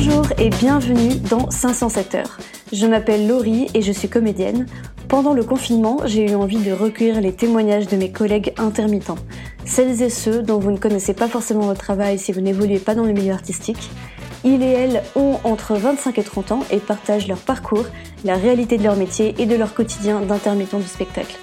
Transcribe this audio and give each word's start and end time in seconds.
Bonjour 0.00 0.28
et 0.38 0.48
bienvenue 0.48 1.16
dans 1.28 1.50
507 1.50 2.14
heures. 2.14 2.38
Je 2.72 2.86
m'appelle 2.86 3.26
Laurie 3.26 3.66
et 3.74 3.82
je 3.82 3.90
suis 3.90 4.08
comédienne. 4.08 4.66
Pendant 5.08 5.34
le 5.34 5.42
confinement, 5.42 5.98
j'ai 6.04 6.30
eu 6.30 6.36
envie 6.36 6.62
de 6.62 6.70
recueillir 6.70 7.20
les 7.20 7.32
témoignages 7.32 7.88
de 7.88 7.96
mes 7.96 8.12
collègues 8.12 8.54
intermittents, 8.58 9.18
celles 9.64 10.00
et 10.00 10.08
ceux 10.08 10.40
dont 10.40 10.60
vous 10.60 10.70
ne 10.70 10.76
connaissez 10.76 11.14
pas 11.14 11.26
forcément 11.26 11.62
votre 11.62 11.80
travail 11.80 12.16
si 12.16 12.30
vous 12.30 12.40
n'évoluez 12.40 12.78
pas 12.78 12.94
dans 12.94 13.02
le 13.02 13.12
milieu 13.12 13.32
artistique. 13.32 13.90
Ils 14.44 14.62
et 14.62 14.70
elles 14.70 15.02
ont 15.16 15.40
entre 15.42 15.74
25 15.74 16.16
et 16.16 16.22
30 16.22 16.52
ans 16.52 16.64
et 16.70 16.78
partagent 16.78 17.26
leur 17.26 17.38
parcours, 17.38 17.86
la 18.24 18.36
réalité 18.36 18.78
de 18.78 18.84
leur 18.84 18.94
métier 18.94 19.34
et 19.38 19.46
de 19.46 19.56
leur 19.56 19.74
quotidien 19.74 20.20
d'intermittent 20.20 20.76
du 20.76 20.86
spectacle. 20.86 21.36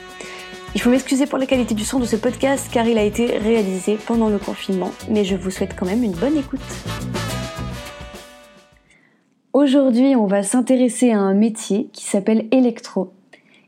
Il 0.75 0.79
faut 0.79 0.89
m'excuser 0.89 1.25
pour 1.25 1.39
la 1.39 1.45
qualité 1.45 1.75
du 1.75 1.83
son 1.83 1.99
de 1.99 2.05
ce 2.05 2.15
podcast 2.15 2.69
car 2.71 2.87
il 2.87 2.97
a 2.97 3.03
été 3.03 3.37
réalisé 3.37 3.97
pendant 4.07 4.29
le 4.29 4.37
confinement, 4.37 4.93
mais 5.09 5.25
je 5.25 5.35
vous 5.35 5.51
souhaite 5.51 5.75
quand 5.77 5.85
même 5.85 6.03
une 6.03 6.13
bonne 6.13 6.37
écoute. 6.37 6.61
Aujourd'hui, 9.55 10.17
on 10.17 10.25
va 10.25 10.43
s'intéresser 10.43 11.13
à 11.13 11.19
un 11.19 11.33
métier 11.33 11.87
qui 11.93 12.03
s'appelle 12.03 12.45
électro. 12.51 13.13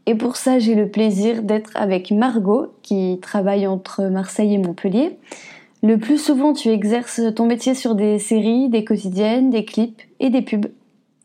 Et 0.05 0.16
pour 0.16 0.36
ça, 0.36 0.60
j'ai 0.60 0.76
le 0.76 0.90
plaisir 0.90 1.44
d'être 1.44 1.72
avec 1.76 2.12
Margot, 2.12 2.73
qui 2.82 3.20
travaille 3.22 3.68
entre 3.68 4.04
Marseille 4.04 4.55
et 4.55 4.58
Montpellier. 4.58 5.18
Le 5.84 5.98
plus 5.98 6.18
souvent, 6.18 6.52
tu 6.52 6.68
exerces 6.68 7.22
ton 7.34 7.46
métier 7.46 7.73
sur 7.73 7.96
des 7.96 8.20
séries, 8.20 8.68
des 8.68 8.84
quotidiennes, 8.84 9.50
des 9.50 9.63
clips 9.63 10.02
et 10.20 10.30
des 10.30 10.41
pubs. 10.41 10.66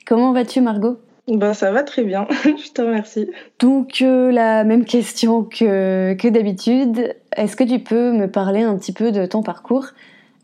Comment 0.07 0.33
vas-tu, 0.33 0.61
Margot? 0.61 0.97
Bah, 1.27 1.55
ça 1.55 1.73
va 1.73 1.83
très 1.83 2.05
bien, 2.05 2.29
je 2.45 2.71
te 2.71 2.83
remercie. 2.83 3.29
Donc 3.59 4.01
euh, 4.01 4.30
la 4.30 4.63
même 4.63 4.85
question 4.85 5.43
que, 5.43 6.15
que 6.15 6.29
d'habitude, 6.29 7.16
est-ce 7.37 7.57
que 7.57 7.65
tu 7.65 7.80
peux 7.80 8.13
me 8.13 8.30
parler 8.30 8.63
un 8.63 8.79
petit 8.79 8.93
peu 8.93 9.10
de 9.10 9.27
ton 9.27 9.43
parcours? 9.43 9.87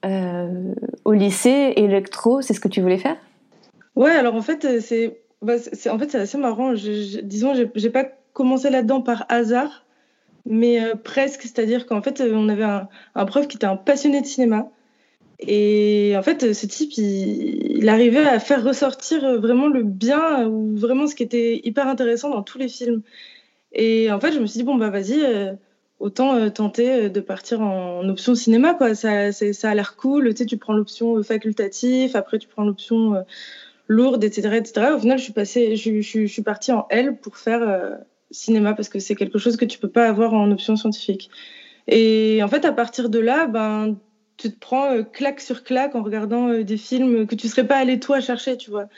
Euh, 0.04 0.74
au 1.04 1.12
lycée 1.12 1.72
électro, 1.76 2.40
c'est 2.40 2.52
ce 2.52 2.58
que 2.58 2.66
tu 2.66 2.80
voulais 2.80 2.98
faire? 2.98 3.16
Ouais, 3.98 4.12
alors 4.12 4.34
en 4.34 4.42
fait 4.42 4.80
c'est 4.80 5.20
bah, 5.42 5.56
en 5.90 5.98
fait 5.98 6.10
c'est 6.10 6.18
assez 6.18 6.38
marrant. 6.38 6.74
Je, 6.76 7.20
disons 7.20 7.52
j'ai 7.74 7.90
pas 7.90 8.04
commencé 8.32 8.70
là-dedans 8.70 9.02
par 9.02 9.26
hasard, 9.28 9.84
mais 10.46 10.82
euh, 10.82 10.94
presque, 10.94 11.42
c'est-à-dire 11.42 11.86
qu'en 11.86 12.00
fait 12.02 12.22
on 12.22 12.48
avait 12.48 12.64
un, 12.64 13.26
prof 13.26 13.48
qui 13.48 13.56
était 13.56 13.66
un 13.66 13.76
passionné 13.76 14.20
de 14.20 14.26
cinéma 14.26 14.70
et 15.40 16.14
en 16.16 16.22
fait, 16.22 16.52
ce 16.52 16.66
type, 16.66 16.92
il, 16.96 17.88
arrivait 17.88 18.26
à 18.26 18.40
faire 18.40 18.64
ressortir 18.64 19.40
vraiment 19.40 19.68
le 19.68 19.84
bien 19.84 20.46
ou 20.48 20.76
vraiment 20.76 21.06
ce 21.06 21.14
qui 21.14 21.22
était 21.22 21.60
hyper 21.64 21.86
intéressant 21.86 22.30
dans 22.30 22.42
tous 22.42 22.58
les 22.58 22.68
films. 22.68 23.02
Et 23.72 24.10
en 24.10 24.20
fait, 24.20 24.32
je 24.32 24.40
me 24.40 24.46
suis 24.46 24.58
dit, 24.58 24.64
bon, 24.64 24.76
bah 24.76 24.90
vas-y, 24.90 25.22
euh, 25.24 25.52
autant 26.00 26.34
euh, 26.34 26.50
tenter 26.50 26.90
euh, 26.90 27.08
de 27.08 27.20
partir 27.20 27.60
en, 27.60 28.08
option 28.08 28.34
cinéma, 28.34 28.74
quoi. 28.74 28.94
Ça, 28.94 29.32
ça 29.32 29.70
a 29.70 29.74
l'air 29.74 29.96
cool. 29.96 30.30
Tu 30.30 30.38
sais, 30.38 30.46
tu 30.46 30.56
prends 30.56 30.72
l'option 30.72 31.22
facultative, 31.22 32.16
après 32.16 32.38
tu 32.38 32.48
prends 32.48 32.64
l'option 32.64 33.14
lourde, 33.88 34.22
etc., 34.22 34.56
etc. 34.56 34.92
Au 34.94 34.98
final, 34.98 35.18
je 35.18 35.24
suis, 35.24 35.32
passée, 35.32 35.76
je, 35.76 36.26
suis 36.26 36.42
partie 36.42 36.72
en 36.72 36.86
L 36.90 37.18
pour 37.18 37.36
faire 37.36 37.98
cinéma 38.30 38.74
parce 38.74 38.88
que 38.88 38.98
c'est 38.98 39.14
quelque 39.14 39.38
chose 39.38 39.56
que 39.56 39.64
tu 39.64 39.78
peux 39.78 39.88
pas 39.88 40.06
avoir 40.06 40.34
en 40.34 40.50
option 40.50 40.76
scientifique. 40.76 41.30
Et 41.86 42.42
en 42.42 42.48
fait, 42.48 42.64
à 42.64 42.72
partir 42.72 43.08
de 43.08 43.18
là, 43.18 43.46
ben, 43.46 43.96
tu 44.36 44.50
te 44.50 44.58
prends 44.58 44.92
euh, 44.92 45.02
claque 45.02 45.40
sur 45.40 45.64
claque 45.64 45.94
en 45.94 46.02
regardant 46.02 46.48
euh, 46.48 46.62
des 46.62 46.76
films 46.76 47.26
que 47.26 47.34
tu 47.34 47.48
serais 47.48 47.66
pas 47.66 47.76
allé 47.76 47.98
toi 47.98 48.20
chercher, 48.20 48.56
tu 48.56 48.70
vois. 48.70 48.88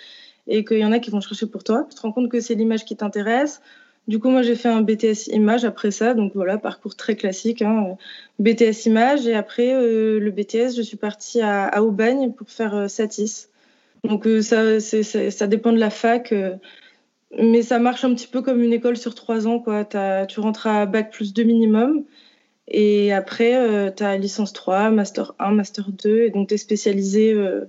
Et 0.47 0.65
qu'il 0.65 0.79
y 0.79 0.85
en 0.85 0.93
a 0.93 0.99
qui 0.99 1.11
vont 1.11 1.21
chercher 1.21 1.47
pour 1.47 1.63
toi. 1.63 1.87
Tu 1.89 1.95
te 1.95 2.03
rends 2.03 2.13
compte 2.13 2.29
que 2.29 2.41
c'est 2.41 2.55
l'image 2.55 2.85
qui 2.85 2.97
t'intéresse. 2.97 3.61
Du 4.09 4.19
coup, 4.19 4.29
moi, 4.31 4.43
j'ai 4.43 4.57
fait 4.57 4.69
un 4.69 4.83
BTS 4.83 5.29
image 5.33 5.65
après 5.65 5.93
ça. 5.93 6.15
Donc 6.15 6.33
voilà, 6.35 6.59
parcours 6.59 6.97
très 6.97 7.15
classique. 7.15 7.63
Hein. 7.63 7.97
BTS 8.41 8.87
image. 8.87 9.27
Et 9.29 9.35
après 9.35 9.73
euh, 9.73 10.19
le 10.19 10.31
BTS, 10.33 10.75
je 10.77 10.83
suis 10.83 10.97
partie 10.97 11.41
à 11.43 11.83
Aubagne 11.83 12.33
pour 12.33 12.51
faire 12.51 12.91
Satis. 12.91 13.50
Donc 14.05 14.27
ça, 14.43 14.81
ça 14.81 15.47
dépend 15.47 15.73
de 15.73 15.79
la 15.79 15.91
fac. 15.91 16.35
mais 17.39 17.63
ça 17.63 17.79
marche 17.79 18.05
un 18.05 18.15
petit 18.15 18.27
peu 18.27 18.43
comme 18.43 18.63
une 18.63 18.73
école 18.73 18.97
sur 18.97 19.15
trois 19.15 19.47
ans. 19.47 19.59
Quoi. 19.59 19.85
tu 20.27 20.41
rentres 20.41 20.67
à 20.67 20.87
bac 20.87 21.13
plus 21.13 21.33
2 21.33 21.43
minimum. 21.43 22.05
Et 22.71 23.13
après, 23.13 23.57
euh, 23.57 23.91
tu 23.91 24.05
as 24.05 24.17
licence 24.17 24.53
3, 24.53 24.91
master 24.91 25.35
1, 25.41 25.53
master 25.53 25.91
2. 25.91 26.23
Et 26.23 26.31
donc, 26.31 26.49
tu 26.49 26.55
es 26.55 26.57
spécialisé. 26.57 27.33
Euh, 27.33 27.69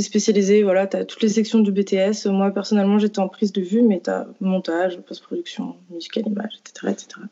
spécialisé, 0.00 0.62
voilà, 0.62 0.86
tu 0.86 0.96
as 0.96 1.04
toutes 1.04 1.22
les 1.22 1.28
sections 1.28 1.58
du 1.58 1.72
BTS. 1.72 2.26
Moi, 2.26 2.52
personnellement, 2.52 3.00
j'étais 3.00 3.18
en 3.18 3.28
prise 3.28 3.52
de 3.52 3.60
vue, 3.60 3.82
mais 3.82 4.00
tu 4.00 4.10
as 4.10 4.28
montage, 4.40 4.96
post-production, 5.00 5.74
musical, 5.90 6.24
image, 6.28 6.52
etc., 6.60 6.92
etc. 6.92 7.26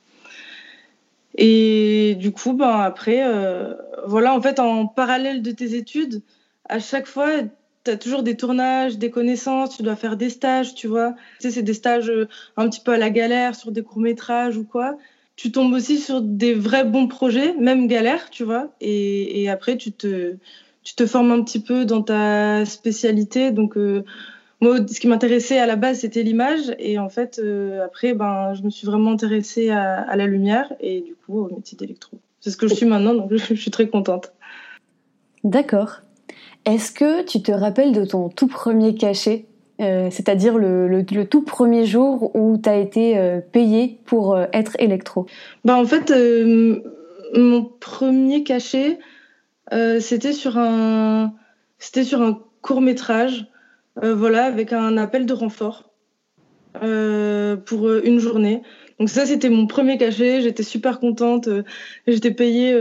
Et 1.36 2.16
du 2.16 2.32
coup, 2.32 2.54
ben, 2.54 2.80
après, 2.80 3.24
euh, 3.24 3.74
voilà, 4.06 4.34
en 4.34 4.40
fait, 4.42 4.58
en 4.58 4.86
parallèle 4.88 5.42
de 5.42 5.52
tes 5.52 5.76
études, 5.76 6.22
à 6.68 6.80
chaque 6.80 7.06
fois, 7.06 7.28
tu 7.86 7.90
as 7.90 7.96
toujours 7.96 8.22
des 8.22 8.36
tournages, 8.36 8.98
des 8.98 9.10
connaissances, 9.10 9.76
tu 9.76 9.82
dois 9.82 9.96
faire 9.96 10.16
des 10.16 10.30
stages, 10.30 10.74
tu 10.74 10.86
vois. 10.86 11.12
Tu 11.40 11.48
sais, 11.48 11.50
c'est 11.50 11.62
des 11.62 11.74
stages 11.74 12.10
euh, 12.10 12.28
un 12.56 12.68
petit 12.68 12.80
peu 12.80 12.92
à 12.92 12.98
la 12.98 13.10
galère, 13.10 13.54
sur 13.54 13.72
des 13.72 13.82
courts-métrages 13.82 14.56
ou 14.56 14.64
quoi 14.64 14.96
tu 15.36 15.52
tombes 15.52 15.74
aussi 15.74 15.98
sur 15.98 16.22
des 16.22 16.54
vrais 16.54 16.84
bons 16.84 17.08
projets, 17.08 17.54
même 17.54 17.86
galères, 17.86 18.30
tu 18.30 18.42
vois. 18.42 18.70
Et, 18.80 19.48
après, 19.50 19.76
tu 19.76 19.92
te, 19.92 20.36
tu 20.82 20.94
te 20.94 21.06
formes 21.06 21.30
un 21.30 21.42
petit 21.42 21.60
peu 21.60 21.84
dans 21.84 22.02
ta 22.02 22.64
spécialité. 22.64 23.50
Donc, 23.50 23.76
euh, 23.76 24.02
moi, 24.62 24.78
ce 24.88 24.98
qui 24.98 25.06
m'intéressait 25.06 25.58
à 25.58 25.66
la 25.66 25.76
base, 25.76 26.00
c'était 26.00 26.22
l'image. 26.22 26.74
Et 26.78 26.98
en 26.98 27.10
fait, 27.10 27.38
euh, 27.38 27.84
après, 27.84 28.14
ben, 28.14 28.54
je 28.54 28.62
me 28.62 28.70
suis 28.70 28.86
vraiment 28.86 29.12
intéressée 29.12 29.68
à, 29.68 30.16
la 30.16 30.26
lumière 30.26 30.72
et 30.80 31.02
du 31.02 31.14
coup 31.14 31.40
au 31.40 31.54
métier 31.54 31.76
d'électro. 31.76 32.18
C'est 32.40 32.50
ce 32.50 32.56
que 32.56 32.66
je 32.66 32.74
suis 32.74 32.86
maintenant, 32.86 33.14
donc 33.14 33.30
je 33.36 33.54
suis 33.54 33.70
très 33.70 33.88
contente. 33.88 34.32
D'accord. 35.44 36.00
Est-ce 36.66 36.92
que 36.92 37.22
tu 37.22 37.42
te 37.42 37.52
rappelles 37.52 37.92
de 37.92 38.04
ton 38.04 38.28
tout 38.28 38.48
premier 38.48 38.94
cachet 38.94 39.46
euh, 39.80 40.08
c'est-à-dire 40.10 40.56
le, 40.56 41.02
tout 41.26 41.42
premier 41.42 41.84
jour 41.84 42.34
où 42.34 42.56
tu 42.56 42.68
as 42.68 42.76
été 42.76 43.18
euh, 43.18 43.40
payé 43.40 43.98
pour 44.06 44.34
euh, 44.34 44.46
être 44.52 44.74
électro? 44.78 45.26
Bah, 45.64 45.76
En 45.76 45.84
fait, 45.84 46.12
mon 47.34 47.64
premier 47.64 48.42
cachet, 48.42 48.98
c'était 49.70 50.32
sur 50.32 50.56
un, 50.58 51.34
c'était 51.78 52.04
sur 52.04 52.22
un 52.22 52.40
court 52.62 52.80
métrage, 52.80 53.46
voilà, 54.00 54.44
avec 54.44 54.72
un 54.72 54.96
appel 54.96 55.26
de 55.26 55.32
renfort 55.32 55.90
pour 56.80 57.90
une 57.90 58.18
journée. 58.18 58.62
Donc 58.98 59.10
ça, 59.10 59.26
c'était 59.26 59.50
mon 59.50 59.66
premier 59.66 59.98
cachet. 59.98 60.40
J'étais 60.40 60.62
super 60.62 61.00
contente. 61.00 61.48
J'étais 62.06 62.30
payée. 62.30 62.78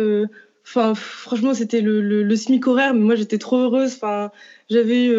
Enfin, 0.66 0.96
franchement, 0.96 1.54
c'était 1.54 1.82
le, 1.82 2.02
le, 2.02 2.36
SMIC 2.36 2.68
horaire, 2.68 2.94
mais 2.94 3.02
moi, 3.02 3.16
j'étais 3.16 3.38
trop 3.38 3.58
heureuse. 3.58 3.94
Enfin, 3.96 4.32
j'avais 4.70 5.10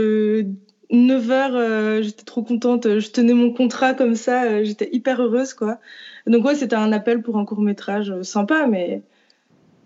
9 0.91 1.31
heures, 1.31 1.57
euh, 1.57 2.03
j'étais 2.03 2.25
trop 2.25 2.43
contente. 2.43 2.99
Je 2.99 3.11
tenais 3.11 3.35
mon 3.35 3.53
contrat 3.53 3.95
comme 3.95 4.15
ça, 4.15 4.45
euh, 4.45 4.65
j'étais 4.65 4.89
hyper 4.93 5.21
heureuse, 5.21 5.55
quoi. 5.55 5.79
Donc 6.27 6.45
ouais, 6.45 6.55
c'était 6.55 6.77
un 6.77 6.93
appel 6.93 7.23
pour 7.23 7.39
un 7.39 7.45
court 7.45 7.61
métrage 7.61 8.11
euh, 8.11 8.23
sympa, 8.23 8.67
mais 8.67 9.03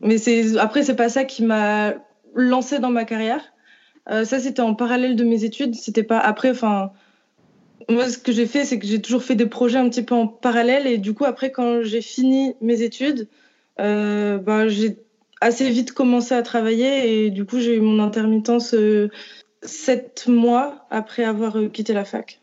mais 0.03 0.19
c'est 0.19 0.59
après 0.59 0.83
c'est 0.83 0.97
pas 0.97 1.09
ça 1.11 1.25
qui 1.25 1.45
m'a 1.45 1.95
lancé 2.35 2.79
dans 2.79 2.91
ma 2.91 3.05
carrière. 3.05 3.43
ça 4.07 4.41
c'était 4.41 4.63
en 4.63 4.75
parallèle 4.75 5.17
de 5.17 5.25
mes 5.25 5.45
études, 5.45 5.75
c'était 5.75 6.03
pas 6.03 6.19
après. 6.19 6.51
Enfin, 6.51 6.93
moi 7.89 8.09
ce 8.09 8.19
que 8.19 8.33
j'ai 8.33 8.47
fait, 8.47 8.65
c'est 8.65 8.79
que 8.79 8.87
j'ai 8.87 9.03
toujours 9.03 9.23
fait 9.23 9.35
des 9.35 9.47
projets 9.47 9.79
un 9.79 9.89
petit 9.91 10.03
peu 10.03 10.15
en 10.15 10.27
parallèle 10.27 10.87
et 10.87 10.99
du 10.99 11.15
coup 11.15 11.25
après 11.27 11.51
quand 11.53 11.83
j'ai 11.83 12.01
fini 12.03 12.55
mes 12.63 12.83
études, 12.83 13.29
ben 13.79 14.69
j'ai 14.69 14.99
assez 15.41 15.69
vite 15.71 15.93
commencé 15.93 16.35
à 16.35 16.43
travailler 16.43 17.27
et 17.27 17.31
du 17.31 17.45
coup 17.45 17.61
j'ai 17.61 17.77
eu 17.77 17.81
mon 17.81 18.03
intermittence 18.03 18.75
sept 19.63 20.27
mois 20.27 20.87
après 20.91 21.25
avoir 21.25 21.57
euh, 21.57 21.69
quitté 21.69 21.93
la 21.93 22.05
fac. 22.05 22.41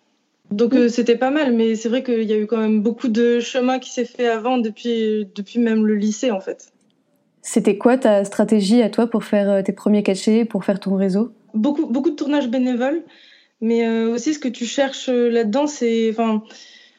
Donc 0.51 0.73
euh, 0.73 0.87
c'était 0.87 1.17
pas 1.17 1.29
mal, 1.29 1.53
mais 1.53 1.75
c'est 1.75 1.89
vrai 1.89 2.03
qu'il 2.03 2.23
y 2.23 2.33
a 2.33 2.37
eu 2.37 2.47
quand 2.47 2.57
même 2.57 2.81
beaucoup 2.81 3.09
de 3.09 3.39
chemin 3.39 3.79
qui 3.79 3.91
s'est 3.91 4.05
fait 4.05 4.27
avant, 4.27 4.57
depuis, 4.57 5.27
depuis 5.35 5.59
même 5.59 5.85
le 5.85 5.95
lycée 5.95 6.31
en 6.31 6.39
fait. 6.39 6.71
C'était 7.41 7.77
quoi 7.77 7.97
ta 7.97 8.23
stratégie 8.23 8.81
à 8.81 8.89
toi 8.89 9.07
pour 9.07 9.23
faire 9.23 9.49
euh, 9.49 9.61
tes 9.61 9.73
premiers 9.73 10.03
cachets, 10.03 10.45
pour 10.45 10.63
faire 10.63 10.79
ton 10.79 10.95
réseau? 10.95 11.31
Beaucoup, 11.53 11.85
beaucoup 11.85 12.11
de 12.11 12.15
tournages 12.15 12.49
bénévoles, 12.49 13.03
mais 13.61 13.87
aussi 14.05 14.33
ce 14.33 14.39
que 14.39 14.49
tu 14.49 14.65
cherches 14.65 15.09
là-dedans, 15.09 15.65
c'est, 15.65 16.09
enfin, 16.11 16.43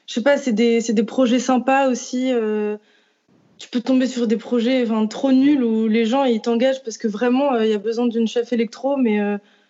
je 0.07 0.15
sais 0.15 0.23
pas, 0.23 0.37
c'est 0.37 0.53
des, 0.53 0.81
des, 0.81 1.03
projets 1.05 1.39
sympas 1.39 1.89
aussi. 1.89 2.33
Tu 3.59 3.69
peux 3.69 3.81
tomber 3.81 4.07
sur 4.07 4.27
des 4.27 4.37
projets 4.37 4.83
enfin, 4.83 5.07
trop 5.07 5.33
nuls 5.33 5.65
où 5.65 5.89
les 5.89 6.07
gens 6.07 6.25
ils 6.25 6.41
t'engagent 6.41 6.83
parce 6.83 6.99
que 6.99 7.09
vraiment 7.09 7.59
il 7.59 7.69
y 7.69 7.75
a 7.75 7.79
besoin 7.79 8.07
d'une 8.07 8.29
chef 8.29 8.53
électro, 8.53 8.97
mais 8.97 9.21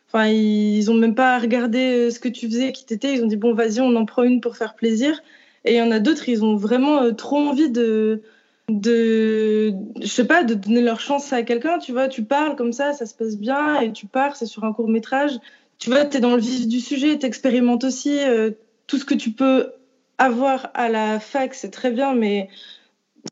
Enfin, 0.08 0.26
ils 0.29 0.90
ont 0.90 0.94
même 0.94 1.14
pas 1.14 1.38
regardé 1.38 1.79
euh, 1.79 2.11
ce 2.11 2.19
que 2.19 2.29
tu 2.29 2.46
faisais, 2.49 2.73
qui 2.73 2.87
t'étais. 2.87 3.14
Ils 3.14 3.23
ont 3.23 3.26
dit 3.26 3.37
bon, 3.37 3.52
vas-y, 3.52 3.81
on 3.81 3.94
en 3.94 4.06
prend 4.06 4.23
une 4.23 4.40
pour 4.40 4.56
faire 4.56 4.75
plaisir. 4.75 5.23
Et 5.64 5.75
il 5.75 5.76
y 5.76 5.82
en 5.82 5.90
a 5.90 5.99
d'autres, 5.99 6.29
ils 6.29 6.44
ont 6.44 6.56
vraiment 6.56 7.02
euh, 7.02 7.12
trop 7.12 7.37
envie 7.37 7.70
de, 7.70 8.23
de, 8.70 9.75
je 10.00 10.06
sais 10.06 10.26
pas, 10.26 10.44
de 10.44 10.55
donner 10.55 10.81
leur 10.81 11.00
chance 11.00 11.32
à 11.32 11.43
quelqu'un. 11.43 11.79
Tu 11.79 11.93
vois, 11.93 12.08
tu 12.08 12.25
parles 12.25 12.56
comme 12.56 12.73
ça, 12.73 12.94
ça 12.94 13.05
se 13.05 13.14
passe 13.14 13.37
bien, 13.37 13.81
et 13.81 13.93
tu 13.93 14.06
pars, 14.06 14.37
c'est 14.37 14.46
sur 14.46 14.64
un 14.64 14.73
court 14.73 14.88
métrage. 14.88 15.32
Tu 15.79 15.90
vois, 15.90 16.06
t'es 16.06 16.20
dans 16.20 16.35
le 16.35 16.40
vif 16.40 16.67
du 16.67 16.81
sujet, 16.81 17.19
t'expérimentes 17.19 17.85
aussi 17.85 18.19
euh, 18.20 18.52
tout 18.87 18.96
ce 18.96 19.05
que 19.05 19.14
tu 19.14 19.32
peux 19.32 19.73
avoir 20.17 20.70
à 20.75 20.88
la 20.88 21.20
fac, 21.20 21.55
c'est 21.55 21.70
très 21.70 21.90
bien, 21.90 22.14
mais 22.14 22.49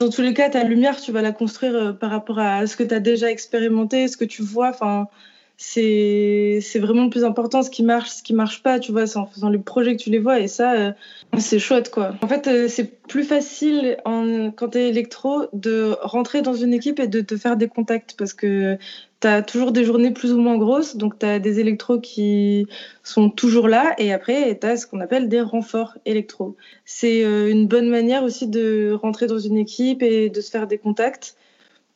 dans 0.01 0.11
tous 0.11 0.23
les 0.23 0.35
cas, 0.35 0.51
ta 0.51 0.65
lumière, 0.65 1.01
tu 1.01 1.13
vas 1.13 1.23
la 1.23 1.33
construire 1.33 1.97
par 1.99 2.11
rapport 2.11 2.39
à 2.39 2.67
ce 2.67 2.77
que 2.77 2.83
tu 2.83 2.95
as 2.95 3.01
déjà 3.01 3.31
expérimenté, 3.31 4.09
ce 4.09 4.17
que 4.17 4.25
tu 4.25 4.43
vois. 4.43 4.71
Enfin, 4.71 5.09
c'est 5.59 6.61
vraiment 6.79 7.05
le 7.05 7.11
plus 7.11 7.25
important 7.25 7.63
ce 7.63 7.71
qui 7.71 7.83
marche 7.83 8.11
ce 8.11 8.23
qui 8.23 8.35
marche 8.35 8.63
pas 8.63 8.79
tu 8.79 8.93
vois 8.93 9.07
c'est 9.07 9.19
en 9.19 9.27
faisant 9.27 9.49
les 9.49 9.59
projets 9.59 9.97
que 9.97 10.03
tu 10.03 10.11
les 10.11 10.19
vois 10.19 10.39
et 10.41 10.49
ça 10.49 10.75
euh, 10.75 10.93
c'est 11.39 11.59
chouette 11.59 11.91
quoi. 11.91 12.15
En 12.21 12.29
fait 12.29 12.47
euh, 12.47 12.69
c'est 12.69 13.01
plus 13.07 13.25
facile 13.25 13.97
en, 14.05 14.51
quand 14.51 14.71
tu 14.71 14.79
es 14.79 14.89
électro 14.89 15.47
de 15.55 15.97
rentrer 16.03 16.43
dans 16.43 16.53
une 16.53 16.75
équipe 16.75 17.01
et 17.01 17.07
de 17.07 17.23
te 17.23 17.39
faire 17.39 17.57
des 17.57 17.69
contacts 17.69 18.17
parce 18.19 18.35
que 18.35 18.77
tu 19.21 19.29
as 19.29 19.41
toujours 19.41 19.73
des 19.73 19.85
journées 19.85 20.11
plus 20.11 20.35
ou 20.35 20.39
moins 20.39 20.59
grosses 20.59 20.97
donc 20.97 21.19
tu 21.19 21.25
as 21.25 21.39
des 21.39 21.59
électros 21.59 22.01
qui 22.01 22.67
sont 23.03 23.31
toujours 23.31 23.69
là 23.69 23.95
et 23.97 24.13
après 24.13 24.59
tu 24.61 24.67
as 24.67 24.77
ce 24.77 24.87
qu'on 24.87 25.01
appelle 25.01 25.31
des 25.31 25.41
renforts 25.41 25.97
électro. 26.05 26.57
C'est 26.85 27.25
euh, 27.25 27.51
une 27.51 27.67
bonne 27.67 27.89
manière 27.89 28.25
aussi 28.25 28.47
de 28.47 28.93
rentrer 28.93 29.27
dans 29.27 29.39
une 29.39 29.57
équipe 29.57 30.03
et 30.03 30.29
de 30.29 30.41
se 30.43 30.51
faire 30.51 30.67
des 30.67 30.77
contacts. 30.77 31.37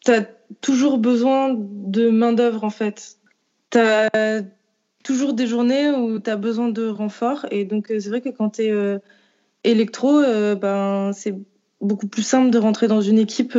Tu 0.02 0.12
as 0.12 0.26
toujours 0.62 0.96
besoin 0.96 1.54
de 1.58 2.08
main 2.08 2.32
d'œuvre 2.32 2.64
en 2.64 2.70
fait 2.70 3.19
tu 3.70 3.78
as 3.78 4.42
toujours 5.02 5.32
des 5.32 5.46
journées 5.46 5.90
où 5.90 6.18
tu 6.18 6.30
as 6.30 6.36
besoin 6.36 6.68
de 6.68 6.88
renfort. 6.88 7.46
Et 7.50 7.64
donc, 7.64 7.90
euh, 7.90 8.00
c'est 8.00 8.08
vrai 8.08 8.20
que 8.20 8.28
quand 8.28 8.50
tu 8.50 8.62
es 8.62 8.70
euh, 8.70 8.98
électro, 9.64 10.18
euh, 10.18 10.54
ben, 10.54 11.12
c'est 11.12 11.34
beaucoup 11.80 12.06
plus 12.06 12.22
simple 12.22 12.50
de 12.50 12.58
rentrer 12.58 12.88
dans 12.88 13.00
une 13.00 13.18
équipe. 13.18 13.56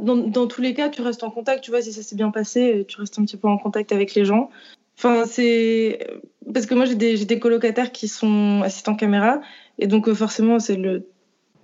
Dans, 0.00 0.46
tous 0.46 0.62
les 0.62 0.74
cas, 0.74 0.88
tu 0.88 1.02
restes 1.02 1.24
en 1.24 1.30
contact. 1.30 1.62
Tu 1.62 1.70
vois, 1.70 1.82
si 1.82 1.92
ça 1.92 2.02
s'est 2.02 2.16
bien 2.16 2.30
passé, 2.30 2.84
tu 2.88 3.00
restes 3.00 3.18
un 3.18 3.24
petit 3.24 3.36
peu 3.36 3.48
en 3.48 3.58
contact 3.58 3.92
avec 3.92 4.14
les 4.14 4.24
gens. 4.24 4.50
Enfin, 4.96 5.24
c'est. 5.26 6.06
Parce 6.52 6.66
que 6.66 6.74
moi, 6.74 6.86
j'ai 6.86 6.94
des, 6.94 7.24
des 7.24 7.38
colocataires 7.38 7.92
qui 7.92 8.08
sont 8.08 8.62
assistants 8.64 8.96
caméra. 8.96 9.40
Et 9.78 9.86
donc, 9.86 10.10
forcément, 10.12 10.58
c'est 10.58 10.76
le 10.76 11.06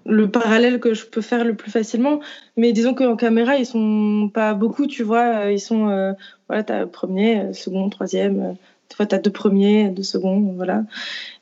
le 0.07 0.31
parallèle 0.31 0.81
que 0.81 0.95
je 0.95 1.07
peux 1.07 1.21
faire 1.21 1.45
le 1.45 1.55
plus 1.55 1.71
facilement. 1.71 2.21
Mais 2.57 2.73
disons 2.73 2.95
qu'en 2.95 3.17
caméra, 3.17 3.57
ils 3.57 3.67
sont 3.67 4.31
pas 4.33 4.55
beaucoup, 4.55 4.87
tu 4.87 5.03
vois. 5.03 5.51
Ils 5.51 5.61
sont, 5.61 5.89
euh, 5.89 6.13
voilà, 6.49 6.63
t'as 6.63 6.87
premier, 6.87 7.53
second, 7.53 7.89
troisième. 7.89 8.41
Euh, 8.41 8.53
des 8.91 8.97
fois, 8.97 9.07
t'as 9.07 9.19
deux 9.19 9.31
premiers, 9.31 9.89
deux 9.89 10.03
seconds, 10.03 10.53
voilà. 10.57 10.85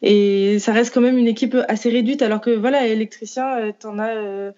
Et 0.02 0.58
ça 0.58 0.72
reste 0.72 0.94
quand 0.94 1.00
même 1.00 1.18
une 1.18 1.26
équipe 1.28 1.56
assez 1.68 1.90
réduite, 1.90 2.22
alors 2.22 2.40
que, 2.40 2.50
voilà, 2.50 2.86
électricien, 2.86 3.58
euh, 3.58 3.72
t'en 3.78 3.98
as, 3.98 4.14
euh, 4.16 4.52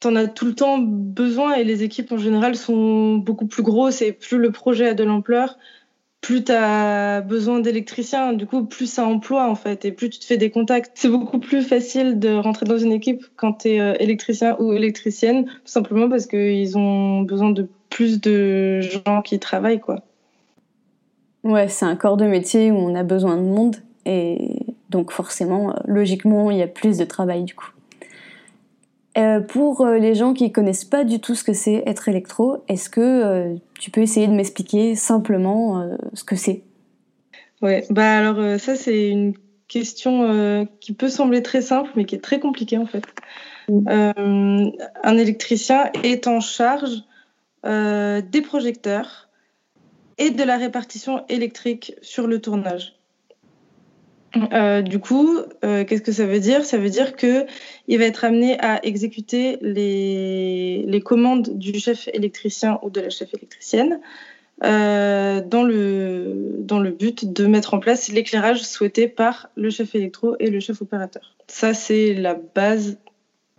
t'en 0.00 0.16
as 0.16 0.26
tout 0.26 0.46
le 0.46 0.54
temps 0.54 0.78
besoin 0.78 1.54
et 1.54 1.64
les 1.64 1.82
équipes 1.84 2.12
en 2.12 2.18
général 2.18 2.56
sont 2.56 3.16
beaucoup 3.16 3.46
plus 3.46 3.62
grosses 3.62 4.02
et 4.02 4.12
plus 4.12 4.38
le 4.38 4.50
projet 4.50 4.88
a 4.88 4.94
de 4.94 5.04
l'ampleur, 5.04 5.58
plus 6.22 6.44
tu 6.44 6.52
as 6.52 7.20
besoin 7.20 7.58
d'électriciens, 7.60 8.32
du 8.32 8.46
coup, 8.46 8.64
plus 8.64 8.86
ça 8.86 9.04
emploie 9.04 9.50
en 9.50 9.56
fait, 9.56 9.84
et 9.84 9.92
plus 9.92 10.08
tu 10.08 10.20
te 10.20 10.24
fais 10.24 10.38
des 10.38 10.50
contacts. 10.50 10.92
C'est 10.94 11.08
beaucoup 11.08 11.40
plus 11.40 11.62
facile 11.62 12.18
de 12.20 12.32
rentrer 12.32 12.64
dans 12.64 12.78
une 12.78 12.92
équipe 12.92 13.26
quand 13.36 13.54
tu 13.54 13.70
es 13.70 13.80
euh, 13.80 13.94
électricien 13.98 14.56
ou 14.60 14.72
électricienne, 14.72 15.46
tout 15.46 15.60
simplement 15.64 16.08
parce 16.08 16.26
qu'ils 16.26 16.78
ont 16.78 17.22
besoin 17.22 17.50
de 17.50 17.68
plus 17.90 18.20
de 18.20 18.80
gens 18.80 19.20
qui 19.22 19.38
travaillent, 19.40 19.80
quoi. 19.80 20.04
Ouais, 21.42 21.66
c'est 21.66 21.86
un 21.86 21.96
corps 21.96 22.16
de 22.16 22.24
métier 22.24 22.70
où 22.70 22.76
on 22.76 22.94
a 22.94 23.02
besoin 23.02 23.36
de 23.36 23.42
monde, 23.42 23.76
et 24.06 24.60
donc 24.90 25.10
forcément, 25.10 25.70
euh, 25.70 25.74
logiquement, 25.86 26.52
il 26.52 26.58
y 26.58 26.62
a 26.62 26.68
plus 26.68 26.98
de 26.98 27.04
travail 27.04 27.42
du 27.42 27.54
coup. 27.54 27.72
Euh, 29.18 29.40
pour 29.40 29.82
euh, 29.82 29.98
les 29.98 30.14
gens 30.14 30.32
qui 30.32 30.52
connaissent 30.52 30.86
pas 30.86 31.04
du 31.04 31.20
tout 31.20 31.34
ce 31.34 31.44
que 31.44 31.52
c'est 31.52 31.82
être 31.86 32.08
électro, 32.08 32.64
est-ce 32.68 32.88
que 32.88 33.00
euh, 33.00 33.54
tu 33.78 33.90
peux 33.90 34.00
essayer 34.00 34.26
de 34.26 34.32
m'expliquer 34.32 34.94
simplement 34.94 35.96
ce 36.14 36.24
que 36.24 36.36
c'est? 36.36 36.62
Ouais, 37.60 37.84
bah 37.90 38.16
alors 38.16 38.58
ça 38.58 38.74
c'est 38.74 39.08
une 39.08 39.34
question 39.68 40.66
qui 40.80 40.92
peut 40.92 41.08
sembler 41.08 41.42
très 41.42 41.62
simple 41.62 41.90
mais 41.94 42.04
qui 42.04 42.14
est 42.14 42.20
très 42.20 42.40
compliquée 42.40 42.78
en 42.78 42.86
fait. 42.86 43.04
Mm. 43.68 44.72
un 45.04 45.16
électricien 45.16 45.90
est 46.02 46.26
en 46.26 46.40
charge 46.40 47.04
des 47.64 48.42
projecteurs 48.42 49.28
et 50.18 50.30
de 50.30 50.42
la 50.42 50.56
répartition 50.56 51.24
électrique 51.28 51.94
sur 52.02 52.26
le 52.26 52.40
tournage. 52.40 52.94
Euh, 54.52 54.82
du 54.82 54.98
coup, 54.98 55.38
euh, 55.64 55.84
qu'est-ce 55.84 56.02
que 56.02 56.12
ça 56.12 56.26
veut 56.26 56.40
dire? 56.40 56.64
Ça 56.64 56.78
veut 56.78 56.88
dire 56.88 57.16
que 57.16 57.46
il 57.88 57.98
va 57.98 58.04
être 58.04 58.24
amené 58.24 58.58
à 58.60 58.84
exécuter 58.84 59.58
les, 59.60 60.84
les 60.86 61.00
commandes 61.00 61.58
du 61.58 61.78
chef 61.78 62.08
électricien 62.12 62.78
ou 62.82 62.90
de 62.90 63.00
la 63.00 63.10
chef 63.10 63.34
électricienne 63.34 64.00
euh, 64.64 65.40
dans, 65.40 65.64
le, 65.64 66.56
dans 66.58 66.78
le 66.78 66.90
but 66.90 67.32
de 67.32 67.46
mettre 67.46 67.74
en 67.74 67.80
place 67.80 68.08
l'éclairage 68.08 68.62
souhaité 68.62 69.08
par 69.08 69.50
le 69.56 69.70
chef 69.70 69.94
électro 69.94 70.36
et 70.38 70.50
le 70.50 70.60
chef 70.60 70.80
opérateur. 70.80 71.36
Ça, 71.48 71.74
c'est 71.74 72.14
la 72.14 72.34
base 72.34 72.98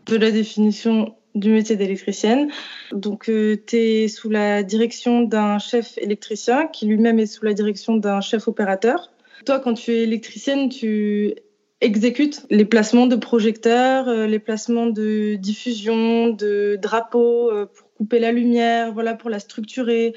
de 0.08 0.18
la 0.18 0.32
définition 0.32 1.14
du 1.36 1.52
métier 1.52 1.76
d'électricienne. 1.76 2.50
Donc, 2.92 3.30
euh, 3.30 3.58
tu 3.66 3.78
es 3.78 4.08
sous 4.08 4.30
la 4.30 4.64
direction 4.64 5.22
d'un 5.22 5.60
chef 5.60 5.98
électricien 5.98 6.68
qui 6.68 6.86
lui-même 6.86 7.20
est 7.20 7.26
sous 7.26 7.46
la 7.46 7.54
direction 7.54 7.96
d'un 7.98 8.22
chef 8.22 8.48
opérateur 8.48 9.13
toi, 9.44 9.60
quand 9.60 9.74
tu 9.74 9.92
es 9.92 10.04
électricienne, 10.04 10.70
tu 10.70 11.36
exécutes 11.84 12.46
les 12.50 12.66
placements 12.66 13.08
de 13.08 13.16
projecteurs, 13.16 14.08
euh, 14.08 14.26
les 14.26 14.40
placements 14.40 14.88
de 14.88 15.36
diffusion, 15.36 16.30
de 16.30 16.80
drapeaux 16.82 17.52
euh, 17.52 17.66
pour 17.66 17.94
couper 17.94 18.20
la 18.20 18.32
lumière, 18.32 18.94
voilà, 18.94 19.14
pour 19.14 19.30
la 19.30 19.40
structurer. 19.40 20.16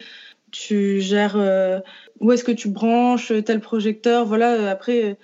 Tu 0.53 1.01
gères 1.01 1.37
euh, 1.37 1.81
où 2.21 2.33
est-ce 2.33 2.45
que 2.45 2.53
tu 2.53 2.69
branches 2.69 3.33
tel 3.45 3.61
projecteur. 3.61 4.25
Voilà, 4.27 4.71
après, 4.71 5.17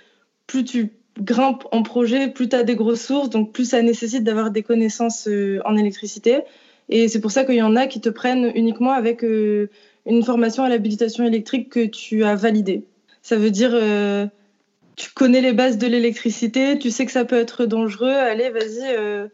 plus 0.47 0.65
tu 0.65 0.93
grimpes 1.21 1.65
en 1.71 1.83
projet, 1.83 2.29
plus 2.29 2.49
tu 2.49 2.57
as 2.57 2.65
des 2.65 2.75
grosses 2.75 3.07
sources, 3.07 3.31
donc 3.31 3.53
plus 3.53 3.71
ça 3.71 3.81
nécessite 3.83 4.25
d'avoir 4.25 4.51
des 4.51 4.63
connaissances 4.63 5.29
en 5.65 5.77
électricité. 5.77 6.41
Et 6.89 7.09
c'est 7.09 7.21
pour 7.21 7.31
ça 7.31 7.45
qu'il 7.45 7.55
y 7.55 7.63
en 7.63 7.77
a 7.77 7.87
qui 7.87 8.01
te 8.01 8.09
prennent 8.09 8.51
uniquement 8.55 8.93
avec 8.93 9.23
une 9.23 10.23
formation 10.25 10.65
à 10.65 10.69
l'habilitation 10.69 11.25
électrique 11.25 11.71
que 11.71 11.87
tu 11.87 12.25
as 12.25 12.35
validée. 12.35 12.85
Ça 13.23 13.37
veut 13.37 13.53
dire, 13.53 13.71
euh, 13.73 14.27
tu 14.97 15.11
connais 15.15 15.41
les 15.41 15.53
bases 15.53 15.79
de 15.79 15.87
l'électricité, 15.87 16.79
tu 16.79 16.91
sais 16.91 17.07
que 17.07 17.13
ça 17.13 17.25
peut 17.25 17.39
être 17.39 17.67
dangereux, 17.67 18.11
allez, 18.11 18.51
vas-y, 18.51 18.97
euh, 18.99 19.29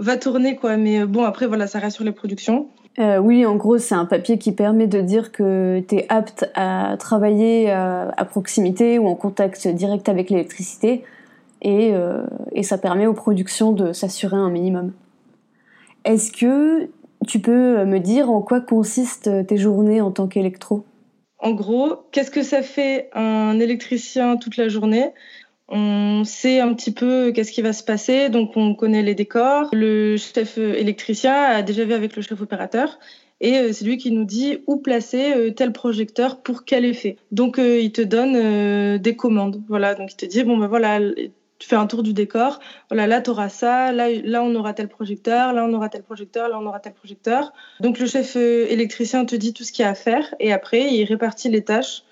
va 0.00 0.16
tourner, 0.16 0.56
quoi. 0.56 0.76
Mais 0.76 1.00
euh, 1.00 1.06
bon, 1.06 1.22
après, 1.22 1.46
voilà, 1.46 1.68
ça 1.68 1.78
reste 1.78 1.96
sur 1.96 2.04
les 2.04 2.12
productions. 2.12 2.68
oui, 2.98 3.46
en 3.46 3.54
gros, 3.54 3.78
c'est 3.78 3.94
un 3.94 4.06
papier 4.06 4.38
qui 4.38 4.50
permet 4.50 4.88
de 4.88 5.00
dire 5.00 5.30
que 5.30 5.80
tu 5.88 5.94
es 5.94 6.06
apte 6.08 6.50
à 6.54 6.96
travailler 6.98 7.70
à 7.70 8.24
proximité 8.28 8.98
ou 8.98 9.06
en 9.06 9.14
contact 9.14 9.68
direct 9.68 10.08
avec 10.08 10.30
l'électricité. 10.30 11.04
Et, 11.62 11.94
ça 12.62 12.76
permet 12.76 13.06
aux 13.06 13.14
productions 13.14 13.70
de 13.70 13.92
s'assurer 13.92 14.36
un 14.36 14.50
minimum. 14.50 14.92
Est-ce 16.04 16.32
que 16.32 16.90
tu 17.28 17.38
peux 17.38 17.84
me 17.84 17.98
dire 17.98 18.30
en 18.30 18.42
quoi 18.42 18.60
consistent 18.60 19.46
tes 19.46 19.56
journées 19.56 20.00
en 20.00 20.10
tant 20.10 20.26
qu'électro? 20.26 20.84
En 21.38 21.52
gros, 21.52 22.04
qu'est-ce 22.12 22.30
que 22.30 22.42
ça 22.42 22.62
fait 22.62 23.10
un 23.12 23.58
électricien 23.60 24.36
toute 24.36 24.56
la 24.56 24.68
journée? 24.68 25.12
On 25.68 26.24
sait 26.24 26.60
un 26.60 26.72
petit 26.74 26.92
peu 26.92 27.30
qu'est-ce 27.32 27.52
qui 27.52 27.62
va 27.62 27.72
se 27.72 27.82
passer, 27.82 28.30
donc 28.30 28.56
on 28.56 28.74
connaît 28.74 29.02
les 29.02 29.14
décors. 29.14 29.68
Le 29.72 30.16
chef 30.16 30.58
électricien 30.58 31.34
a 31.34 31.62
déjà 31.62 31.84
vu 31.84 31.92
avec 31.92 32.16
le 32.16 32.22
chef 32.22 32.40
opérateur 32.40 32.98
et 33.40 33.58
euh, 33.58 33.72
c'est 33.72 33.84
lui 33.84 33.98
qui 33.98 34.10
nous 34.10 34.24
dit 34.24 34.58
où 34.66 34.76
placer 34.76 35.32
euh, 35.32 35.50
tel 35.50 35.72
projecteur 35.72 36.42
pour 36.42 36.64
quel 36.64 36.84
effet. 36.84 37.16
Donc 37.30 37.58
euh, 37.58 37.78
il 37.78 37.92
te 37.92 38.02
donne 38.02 38.98
des 38.98 39.16
commandes. 39.16 39.62
Voilà, 39.68 39.94
donc 39.94 40.12
il 40.12 40.16
te 40.16 40.26
dit 40.26 40.42
bon 40.42 40.56
ben 40.56 40.66
voilà, 40.66 41.00
tu 41.58 41.68
fais 41.68 41.76
un 41.76 41.86
tour 41.86 42.02
du 42.02 42.12
décor. 42.12 42.60
Voilà, 42.88 43.06
là, 43.06 43.20
tu 43.20 43.30
auras 43.30 43.48
ça. 43.48 43.92
Là, 43.92 44.08
là, 44.10 44.42
on 44.42 44.54
aura 44.54 44.74
tel 44.74 44.88
projecteur. 44.88 45.52
Là, 45.52 45.64
on 45.64 45.72
aura 45.74 45.88
tel 45.88 46.02
projecteur. 46.02 46.48
Là, 46.48 46.58
on 46.60 46.66
aura 46.66 46.78
tel 46.78 46.94
projecteur. 46.94 47.52
Donc, 47.80 47.98
le 47.98 48.06
chef 48.06 48.36
euh, 48.36 48.66
électricien 48.68 49.24
te 49.24 49.34
dit 49.34 49.52
tout 49.52 49.64
ce 49.64 49.72
qu'il 49.72 49.82
y 49.82 49.86
a 49.86 49.90
à 49.90 49.94
faire. 49.94 50.34
Et 50.38 50.52
après, 50.52 50.92
il 50.92 51.04
répartit 51.04 51.48
les 51.48 51.64
tâches 51.64 52.04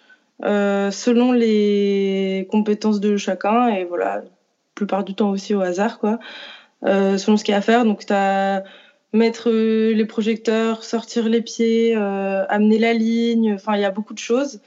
euh, 0.45 0.91
selon 0.91 1.33
les 1.33 2.49
compétences 2.51 2.99
de 2.99 3.17
chacun. 3.17 3.69
Et 3.69 3.85
voilà, 3.85 4.17
la 4.17 4.23
plupart 4.75 5.05
du 5.05 5.15
temps 5.15 5.31
aussi 5.31 5.55
au 5.55 5.61
hasard, 5.61 6.01
quoi. 6.01 6.19
Euh, 6.85 7.17
selon 7.17 7.37
ce 7.37 7.45
qu'il 7.45 7.53
y 7.53 7.55
a 7.55 7.59
à 7.59 7.63
faire. 7.63 7.85
Donc, 7.85 8.05
tu 8.05 8.13
as 8.13 8.65
mettre 9.13 9.49
les 9.51 10.05
projecteurs, 10.05 10.83
sortir 10.83 11.29
les 11.29 11.41
pieds, 11.41 11.95
amener 11.95 12.79
la 12.79 12.93
ligne. 12.93 13.55
Enfin, 13.55 13.77
il 13.77 13.81
y 13.81 13.85
a 13.85 13.91
beaucoup 13.91 14.13
de 14.13 14.19
choses. 14.19 14.61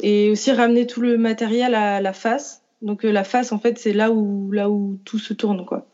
Et 0.00 0.30
aussi 0.30 0.52
ramener 0.52 0.86
tout 0.86 1.00
le 1.00 1.18
matériel 1.18 1.74
à 1.74 2.00
la 2.00 2.12
face 2.12 2.62
donc 2.82 3.04
euh, 3.04 3.10
la 3.10 3.24
face, 3.24 3.52
en 3.52 3.58
fait, 3.58 3.78
c'est 3.78 3.92
là 3.92 4.10
où, 4.10 4.50
là 4.52 4.70
où 4.70 4.98
tout 5.04 5.18
se 5.18 5.34
tourne. 5.34 5.64
Quoi. 5.64 5.86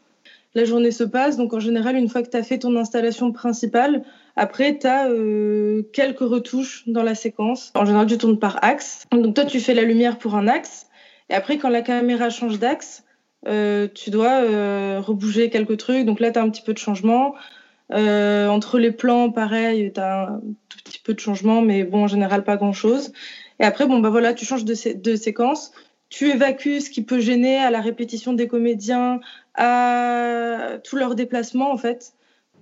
La 0.55 0.65
journée 0.65 0.91
se 0.91 1.05
passe, 1.05 1.37
donc 1.37 1.53
en 1.53 1.61
général, 1.61 1.97
une 1.97 2.09
fois 2.09 2.23
que 2.23 2.31
tu 2.31 2.37
as 2.37 2.43
fait 2.43 2.59
ton 2.59 2.77
installation 2.77 3.33
principale, 3.33 4.05
après, 4.37 4.79
tu 4.79 4.87
as 4.87 5.09
euh, 5.09 5.83
quelques 5.93 6.21
retouches 6.21 6.85
dans 6.87 7.03
la 7.03 7.15
séquence. 7.15 7.73
En 7.75 7.85
général, 7.85 8.07
tu 8.07 8.19
tournes 8.19 8.39
par 8.39 8.63
axe. 8.63 9.05
Donc 9.13 9.35
toi, 9.35 9.45
tu 9.45 9.61
fais 9.61 9.75
la 9.75 9.83
lumière 9.83 10.19
pour 10.19 10.35
un 10.35 10.49
axe. 10.49 10.87
Et 11.31 11.35
après, 11.35 11.57
quand 11.59 11.71
la 11.71 11.83
caméra 11.83 12.31
change 12.31 12.59
d'axe, 12.59 13.05
euh, 13.47 13.89
tu 13.93 14.11
dois 14.11 14.41
rebouger 15.01 15.51
quelques 15.51 15.77
trucs. 15.79 16.05
Donc 16.05 16.21
là, 16.21 16.31
tu 16.31 16.39
as 16.39 16.43
un 16.43 16.51
petit 16.51 16.63
peu 16.63 16.73
de 16.73 16.79
changement. 16.79 17.35
entre 17.91 18.79
les 18.79 18.93
plans, 18.93 19.31
pareil, 19.31 19.93
tu 19.95 20.01
as 20.01 20.29
un 20.29 20.41
tout 20.69 20.79
petit 20.85 21.01
peu 21.03 21.15
de 21.15 21.21
changement, 21.21 21.63
mais 21.63 21.85
bon, 21.85 22.05
en 22.05 22.09
général, 22.09 22.45
pas 22.45 22.57
grand-chose. 22.57 23.13
Et 23.61 23.65
après, 23.65 23.87
bon, 23.87 24.01
bah 24.01 24.11
voilà, 24.11 24.35
tu 24.35 24.45
changes 24.45 24.65
de, 24.65 24.75
de 25.01 25.17
séquence 25.17 25.73
tu 26.15 26.31
évacues 26.31 26.81
ce 26.81 26.91
qui 26.91 27.03
peut 27.03 27.19
gêner 27.19 27.57
à 27.57 27.71
la 27.71 27.81
répétition 27.81 28.35
des 28.35 28.47
comédiens, 28.47 29.19
à 29.57 30.79
tous 30.85 30.95
leurs 30.95 31.17
déplacements 31.17 31.73
en 31.73 31.77
fait. 31.77 32.13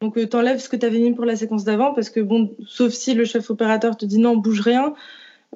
Donc 0.01 0.17
euh, 0.17 0.27
tu 0.27 0.35
enlèves 0.37 0.59
ce 0.59 0.71
que 0.71 0.77
tu 0.77 0.87
avais 0.87 1.01
mis 1.01 1.13
pour 1.13 1.27
la 1.27 1.37
séquence 1.37 1.63
d'avant 1.63 1.93
parce 1.93 2.09
que 2.09 2.21
bon, 2.21 2.57
sauf 2.67 2.93
si 2.95 3.13
le 3.13 3.27
chef 3.27 3.51
opérateur 3.51 3.99
te 3.99 4.07
dit 4.07 4.19
non, 4.19 4.37
bouge 4.37 4.61
rien. 4.61 4.95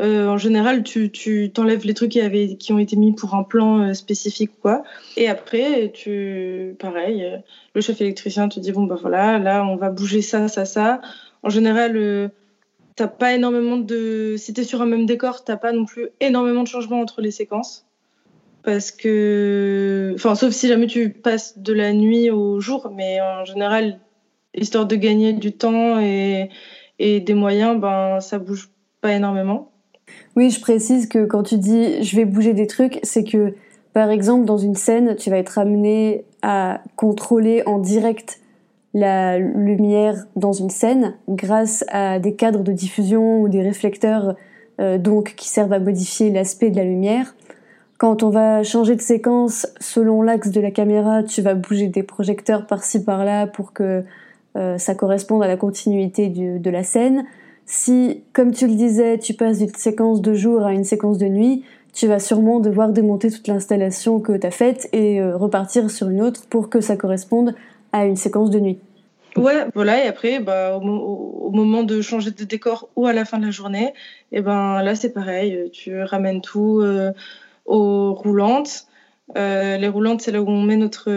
Euh, 0.03 0.29
en 0.29 0.37
général, 0.37 0.83
tu, 0.83 1.11
tu 1.11 1.51
t'enlèves 1.55 1.87
les 1.87 1.95
trucs 1.95 2.11
qui, 2.11 2.21
avaient, 2.21 2.57
qui 2.57 2.75
ont 2.75 2.79
été 2.79 2.97
mis 2.97 3.15
pour 3.15 3.35
un 3.35 3.45
plan 3.45 3.81
euh, 3.81 3.95
spécifique 3.95 4.51
quoi. 4.61 4.83
Et 5.17 5.27
après, 5.27 5.91
tu, 5.95 6.77
pareil, 6.79 7.25
euh, 7.25 7.39
le 7.75 7.81
chef 7.81 7.99
électricien 8.03 8.51
te 8.51 8.61
dit 8.61 8.73
bon, 8.73 8.85
bah 8.85 8.99
voilà, 9.01 9.39
là, 9.39 9.65
on 9.65 9.77
va 9.77 9.89
bouger 9.89 10.21
ça, 10.21 10.49
ça, 10.49 10.67
ça. 10.67 11.01
En 11.43 11.49
général, 11.49 12.31
t'as 12.95 13.09
pas 13.09 13.33
énormément 13.33 13.79
de. 13.79 14.35
Si 14.37 14.53
t'es 14.53 14.65
sur 14.65 14.83
un 14.83 14.87
même 14.87 15.07
décor, 15.07 15.45
t'as 15.45 15.57
pas 15.57 15.73
non 15.73 15.87
plus 15.87 16.11
énormément 16.21 16.63
de 16.63 16.69
changements 16.69 17.01
entre 17.01 17.23
les 17.23 17.31
séquences. 17.31 17.86
Parce 18.67 18.91
que. 18.91 20.11
Enfin, 20.17 20.35
sauf 20.35 20.53
si 20.53 20.67
jamais 20.67 20.89
tu 20.89 21.11
passes 21.11 21.57
de 21.57 21.73
la 21.73 21.93
nuit 21.93 22.33
au 22.33 22.59
jour, 22.59 22.93
mais 22.93 23.21
en 23.21 23.45
général, 23.45 24.01
histoire 24.57 24.87
de 24.87 24.97
gagner 24.97 25.33
du 25.33 25.53
temps 25.53 26.01
et, 26.01 26.51
des 26.99 27.35
moyens, 27.35 27.81
ben, 27.81 28.19
ça 28.19 28.41
bouge 28.41 28.71
pas 29.01 29.13
énormément. 29.13 29.71
Oui, 30.35 30.51
je 30.51 30.61
précise 30.61 31.09
que 31.09 31.27
quand 31.27 31.45
tu 31.45 31.59
dis 31.59 32.03
je 32.03 32.17
vais 32.17 32.25
bouger 32.25 32.55
des 32.55 32.67
trucs, 32.67 32.99
c'est 33.05 33.23
que 33.23 33.55
par 33.93 34.11
exemple 34.11 34.45
dans 34.45 34.59
une 34.59 34.75
scène, 34.75 35.15
tu 35.15 35.31
vas 35.31 35.39
être 35.39 35.59
amené 35.59 36.25
à 36.43 36.83
contrôler 36.97 37.63
en 37.67 37.79
direct 37.79 38.41
la 38.95 39.39
lumière 39.39 40.27
dans 40.35 40.53
une 40.53 40.71
scène 40.71 41.15
grâce 41.29 41.85
à 41.87 42.19
des 42.19 42.35
cadres 42.35 42.65
de 42.65 42.73
diffusion 42.73 43.43
ou 43.43 43.49
des 43.49 43.63
réflecteurs 43.63 44.35
euh, 44.81 44.99
donc 44.99 45.35
qui 45.37 45.49
servent 45.49 45.73
à 45.73 45.79
modifier 45.79 46.31
l'aspect 46.33 46.71
de 46.71 46.77
la 46.77 46.85
lumière. 46.85 47.36
Quand 47.99 48.23
on 48.23 48.31
va 48.31 48.63
changer 48.63 48.95
de 48.95 49.01
séquence 49.01 49.67
selon 49.81 50.21
l'axe 50.21 50.51
de 50.51 50.61
la 50.61 50.71
caméra, 50.71 51.23
tu 51.23 51.41
vas 51.41 51.55
bouger 51.55 51.89
des 51.89 52.03
projecteurs 52.03 52.67
par-ci 52.67 53.03
par-là 53.03 53.47
pour 53.47 53.73
que 53.73 54.05
euh, 54.57 54.77
ça 54.79 54.95
corresponde 54.95 55.43
à 55.43 55.47
la 55.47 55.57
continuité 55.57 56.29
de 56.29 56.71
la 56.71 56.83
scène. 56.83 57.25
Si, 57.65 58.23
comme 58.33 58.53
tu 58.53 58.67
le 58.67 58.75
disais, 58.75 59.19
tu 59.19 59.35
passes 59.35 59.59
d'une 59.59 59.75
séquence 59.75 60.21
de 60.21 60.35
jour 60.35 60.65
à 60.65 60.73
une 60.73 60.85
séquence 60.85 61.19
de 61.19 61.27
nuit, 61.27 61.65
tu 61.93 62.07
vas 62.07 62.19
sûrement 62.19 62.61
devoir 62.61 62.91
démonter 62.91 63.31
toute 63.31 63.49
l'installation 63.49 64.21
que 64.21 64.37
tu 64.37 64.47
as 64.47 64.51
faite 64.51 64.89
et 64.93 65.21
euh, 65.21 65.37
repartir 65.37 65.91
sur 65.91 66.11
une 66.11 66.21
autre 66.21 66.47
pour 66.49 66.69
que 66.69 66.83
ça 66.83 66.97
corresponde 66.97 67.55
à 67.93 68.05
une 68.05 68.17
séquence 68.17 68.51
de 68.51 68.61
nuit. 68.61 68.79
Ouais, 69.37 69.67
voilà, 69.75 70.05
et 70.05 70.07
après, 70.07 70.39
bah, 70.41 70.77
au, 70.77 71.51
moment 71.51 71.83
de 71.83 72.01
changer 72.03 72.31
de 72.31 72.45
décor 72.45 72.89
ou 72.97 73.07
à 73.07 73.13
la 73.13 73.25
fin 73.25 73.39
de 73.39 73.47
la 73.47 73.51
journée, 73.51 73.93
et 74.33 74.39
eh 74.39 74.41
ben 74.41 74.83
là 74.83 74.95
c'est 74.95 75.13
pareil, 75.13 75.71
tu 75.73 76.03
ramènes 76.03 76.41
tout 76.41 76.81
euh, 76.81 77.13
aux 77.67 78.15
roulantes. 78.15 78.87
Euh, 79.37 79.77
les 79.77 79.89
roulantes, 79.89 80.21
c'est 80.23 80.33
là 80.33 80.41
où 80.41 80.49
on 80.49 80.63
met 80.63 80.77
notre 80.77 81.11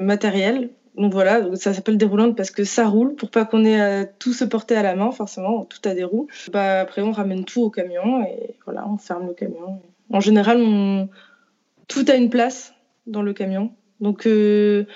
matériel 0.00 0.70
donc 0.96 1.12
voilà, 1.12 1.54
ça 1.56 1.74
s'appelle 1.74 1.98
déroulante 1.98 2.36
parce 2.36 2.50
que 2.50 2.64
ça 2.64 2.88
roule 2.88 3.14
pour 3.16 3.30
pas 3.30 3.44
qu'on 3.44 3.64
ait 3.64 3.80
à 3.80 4.06
tout 4.06 4.32
se 4.32 4.44
porter 4.44 4.76
à 4.76 4.82
la 4.82 4.94
main, 4.96 5.10
forcément, 5.10 5.64
tout 5.64 5.86
a 5.86 5.94
des 5.94 6.04
roues. 6.04 6.26
Bah, 6.52 6.80
après, 6.80 7.02
on 7.02 7.12
ramène 7.12 7.44
tout 7.44 7.62
au 7.62 7.70
camion 7.70 8.24
et 8.24 8.54
voilà, 8.64 8.88
on 8.88 8.96
ferme 8.96 9.26
le 9.26 9.34
camion. 9.34 9.82
En 10.10 10.20
général, 10.20 11.08
tout 11.86 12.04
a 12.08 12.14
une 12.14 12.30
place 12.30 12.72
dans 13.06 13.20
le 13.20 13.34
camion. 13.34 13.72
Donc, 14.00 14.26
euh, 14.26 14.86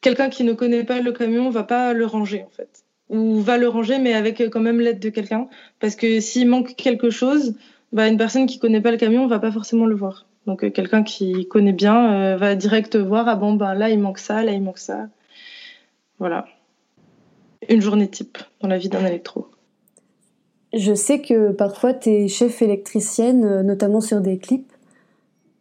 quelqu'un 0.00 0.28
qui 0.28 0.44
ne 0.44 0.52
connaît 0.52 0.84
pas 0.84 1.00
le 1.00 1.10
camion 1.10 1.50
va 1.50 1.64
pas 1.64 1.92
le 1.92 2.06
ranger 2.06 2.44
en 2.46 2.50
fait. 2.50 2.84
Ou 3.08 3.40
va 3.40 3.58
le 3.58 3.68
ranger, 3.68 3.98
mais 3.98 4.12
avec 4.12 4.40
quand 4.50 4.60
même 4.60 4.80
l'aide 4.80 5.00
de 5.00 5.08
quelqu'un. 5.08 5.48
Parce 5.80 5.96
que 5.96 6.20
s'il 6.20 6.48
manque 6.48 6.76
quelque 6.76 7.10
chose, 7.10 7.56
bah, 7.92 8.06
une 8.06 8.18
personne 8.18 8.46
qui 8.46 8.60
connaît 8.60 8.80
pas 8.80 8.92
le 8.92 8.96
camion 8.96 9.26
va 9.26 9.40
pas 9.40 9.50
forcément 9.50 9.86
le 9.86 9.96
voir. 9.96 10.27
Donc, 10.48 10.64
euh, 10.64 10.70
quelqu'un 10.70 11.02
qui 11.02 11.46
connaît 11.46 11.74
bien 11.74 12.10
euh, 12.10 12.36
va 12.38 12.54
direct 12.54 12.96
voir 12.96 13.28
ah 13.28 13.36
bon, 13.36 13.52
bah, 13.52 13.74
là 13.74 13.90
il 13.90 14.00
manque 14.00 14.18
ça, 14.18 14.42
là 14.42 14.52
il 14.52 14.62
manque 14.62 14.78
ça. 14.78 15.08
Voilà. 16.18 16.46
Une 17.68 17.82
journée 17.82 18.08
type 18.08 18.38
dans 18.62 18.68
la 18.68 18.78
vie 18.78 18.88
d'un 18.88 19.04
électro. 19.04 19.48
Je 20.72 20.94
sais 20.94 21.20
que 21.20 21.52
parfois 21.52 21.92
tu 21.92 22.08
es 22.08 22.28
chef 22.28 22.62
électricienne, 22.62 23.44
euh, 23.44 23.62
notamment 23.62 24.00
sur 24.00 24.22
des 24.22 24.38
clips. 24.38 24.72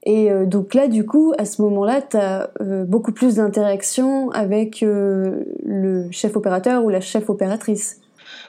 Et 0.03 0.29
donc 0.45 0.73
là, 0.73 0.87
du 0.87 1.05
coup, 1.05 1.33
à 1.37 1.43
ce 1.43 1.61
moment-là, 1.63 2.01
tu 2.01 2.15
as 2.15 2.49
beaucoup 2.85 3.11
plus 3.11 3.35
d'interaction 3.35 4.29
avec 4.29 4.79
le 4.79 6.07
chef 6.11 6.37
opérateur 6.37 6.85
ou 6.85 6.89
la 6.89 7.01
chef 7.01 7.29
opératrice. 7.29 7.99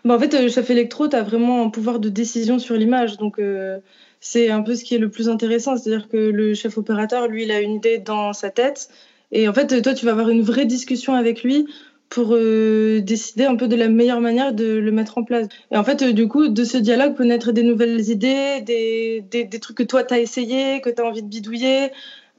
Bah 0.05 0.15
en 0.15 0.19
fait, 0.19 0.33
le 0.41 0.49
chef 0.49 0.71
électro, 0.71 1.09
tu 1.09 1.17
as 1.17 1.23
vraiment 1.23 1.63
un 1.63 1.71
pouvoir 1.71 1.99
de 1.99 2.09
décision 2.09 2.59
sur 2.59 2.75
l'image. 2.77 3.17
Donc, 3.17 3.41
c'est 4.21 4.51
un 4.51 4.63
peu 4.63 4.75
ce 4.75 4.85
qui 4.85 4.95
est 4.95 4.99
le 4.99 5.11
plus 5.11 5.29
intéressant. 5.29 5.77
C'est-à-dire 5.77 6.09
que 6.09 6.17
le 6.17 6.55
chef 6.55 6.79
opérateur, 6.79 7.29
lui, 7.29 7.45
il 7.45 7.51
a 7.51 7.61
une 7.61 7.75
idée 7.75 7.99
dans 7.99 8.33
sa 8.33 8.51
tête. 8.51 8.89
Et 9.33 9.49
en 9.49 9.53
fait, 9.53 9.83
toi, 9.83 9.95
tu 9.95 10.07
vas 10.07 10.13
avoir 10.13 10.31
une 10.31 10.43
vraie 10.43 10.67
discussion 10.67 11.15
avec 11.15 11.43
lui 11.43 11.67
pour 12.09 12.31
euh, 12.33 13.01
décider 13.01 13.45
un 13.45 13.57
peu 13.57 13.69
de 13.69 13.77
la 13.77 13.89
meilleure 13.89 14.21
manière 14.21 14.55
de 14.55 14.79
le 14.79 14.93
mettre 14.93 15.19
en 15.19 15.25
place. 15.25 15.47
Et 15.71 15.77
en 15.77 15.85
fait, 15.85 16.03
euh, 16.03 16.13
du 16.13 16.27
coup, 16.27 16.49
de 16.49 16.65
ce 16.65 16.79
dialogue 16.79 17.15
peut 17.15 17.25
naître 17.25 17.53
des 17.53 17.63
nouvelles 17.63 18.09
idées, 18.09 18.63
des, 18.63 19.61
trucs 19.61 19.77
que 19.77 19.83
toi, 19.83 20.05
tu 20.05 20.15
as 20.15 20.19
essayé, 20.19 20.81
que 20.81 20.91
tu 20.91 21.03
as 21.03 21.05
envie 21.05 21.23
de 21.23 21.29
bidouiller. 21.29 21.91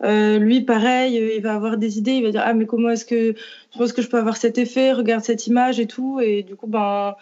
Euh, 0.03 0.39
lui, 0.39 0.61
pareil, 0.61 1.19
euh, 1.19 1.35
il 1.35 1.41
va 1.43 1.53
avoir 1.53 1.77
des 1.77 1.97
idées, 1.97 2.13
il 2.13 2.23
va 2.23 2.31
dire 2.31 2.41
Ah, 2.43 2.53
mais 2.53 2.65
comment 2.65 2.89
est-ce 2.89 3.05
que 3.05 3.35
je 3.73 3.77
pense 3.77 3.93
que 3.93 4.01
je 4.01 4.07
peux 4.07 4.17
avoir 4.17 4.37
cet 4.37 4.57
effet? 4.57 4.93
Regarde 4.93 5.23
cette 5.23 5.45
image 5.45 5.79
et 5.79 5.87
tout. 5.87 6.19
Et 6.19 6.43
du 6.43 6.55
coup, 6.55 6.67
ben. 6.67 7.15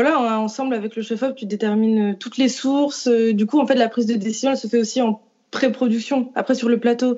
Voilà, 0.00 0.38
ensemble 0.38 0.76
avec 0.76 0.94
le 0.94 1.02
chef-op, 1.02 1.34
tu 1.34 1.44
détermines 1.44 2.16
toutes 2.16 2.36
les 2.36 2.48
sources. 2.48 3.08
Du 3.08 3.46
coup, 3.46 3.58
en 3.58 3.66
fait, 3.66 3.74
la 3.74 3.88
prise 3.88 4.06
de 4.06 4.14
décision, 4.14 4.52
elle 4.52 4.56
se 4.56 4.68
fait 4.68 4.78
aussi 4.78 5.02
en 5.02 5.20
pré-production. 5.50 6.30
Après, 6.36 6.54
sur 6.54 6.68
le 6.68 6.78
plateau, 6.78 7.16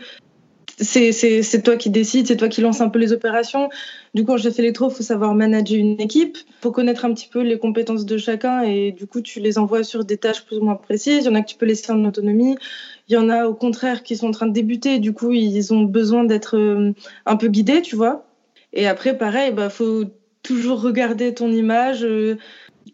c'est 0.78 1.62
toi 1.62 1.76
qui 1.76 1.90
décides, 1.90 2.26
c'est 2.26 2.38
toi 2.38 2.48
qui 2.48 2.62
lance 2.62 2.80
un 2.80 2.88
peu 2.88 2.98
les 2.98 3.12
opérations. 3.12 3.68
Du 4.14 4.24
coup, 4.24 4.32
en 4.32 4.38
chef 4.38 4.58
électro, 4.58 4.88
il 4.88 4.94
faut 4.94 5.02
savoir 5.02 5.34
manager 5.34 5.78
une 5.78 6.00
équipe, 6.00 6.38
il 6.38 6.54
faut 6.62 6.72
connaître 6.72 7.04
un 7.04 7.12
petit 7.12 7.28
peu 7.30 7.42
les 7.42 7.58
compétences 7.58 8.06
de 8.06 8.16
chacun 8.16 8.62
et 8.62 8.92
du 8.92 9.06
coup, 9.06 9.20
tu 9.20 9.40
les 9.40 9.58
envoies 9.58 9.84
sur 9.84 10.06
des 10.06 10.16
tâches 10.16 10.46
plus 10.46 10.56
ou 10.56 10.64
moins 10.64 10.76
précises. 10.76 11.24
Il 11.24 11.26
y 11.26 11.28
en 11.28 11.34
a 11.34 11.42
que 11.42 11.50
tu 11.50 11.56
peux 11.56 11.66
laisser 11.66 11.92
en 11.92 12.02
autonomie. 12.06 12.56
Il 13.08 13.12
y 13.12 13.18
en 13.18 13.28
a 13.28 13.44
au 13.44 13.52
contraire 13.52 14.02
qui 14.02 14.16
sont 14.16 14.28
en 14.28 14.32
train 14.32 14.46
de 14.46 14.54
débuter, 14.54 15.00
du 15.00 15.12
coup, 15.12 15.32
ils 15.32 15.74
ont 15.74 15.82
besoin 15.82 16.24
d'être 16.24 16.56
euh, 16.56 16.94
un 17.26 17.36
peu 17.36 17.48
guidés, 17.48 17.82
tu 17.82 17.94
vois. 17.94 18.24
Et 18.72 18.86
après, 18.86 19.18
pareil, 19.18 19.50
il 19.50 19.54
bah, 19.54 19.68
faut 19.68 20.06
toujours 20.42 20.80
regarder 20.80 21.34
ton 21.34 21.50
image, 21.50 22.04
euh, 22.04 22.36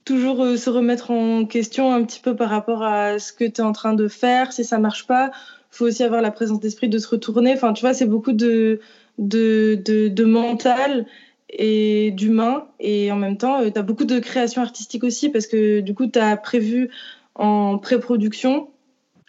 toujours 0.05 0.43
euh, 0.43 0.57
se 0.57 0.71
remettre 0.71 1.11
en 1.11 1.45
question 1.45 1.93
un 1.93 2.05
petit 2.05 2.21
peu 2.21 2.37
par 2.37 2.51
rapport 2.51 2.83
à 2.83 3.19
ce 3.19 3.33
que 3.33 3.45
tu 3.45 3.61
es 3.61 3.65
en 3.65 3.73
train 3.73 3.95
de 3.95 4.09
faire, 4.09 4.53
si 4.53 4.65
ça 4.65 4.79
marche 4.79 5.07
pas 5.07 5.31
faut 5.77 5.87
aussi 5.87 6.03
avoir 6.03 6.23
la 6.23 6.31
présence 6.31 6.61
d'esprit 6.61 6.89
de 6.89 6.99
se 6.99 7.09
retourner. 7.09 7.53
Enfin, 7.53 7.73
tu 7.73 7.83
vois, 7.83 7.95
c'est 7.95 8.07
beaucoup 8.07 8.33
de, 8.33 8.81
de, 9.19 9.75
de, 9.85 10.25
mental 10.25 11.07
et 11.51 12.11
d'humain. 12.13 12.67
Et 12.81 13.13
en 13.13 13.17
même 13.17 13.37
temps, 13.37 13.61
euh, 13.61 13.71
tu 13.71 13.79
as 13.79 13.83
beaucoup 13.83 14.05
de 14.05 14.19
création 14.19 14.63
artistique 14.63 15.05
aussi 15.05 15.29
parce 15.29 15.47
que 15.47 15.81
du 15.81 15.95
coup, 15.95 16.07
tu 16.07 16.19
as 16.19 16.37
prévu 16.37 16.91
en 17.35 17.79
pré-production, 17.79 18.69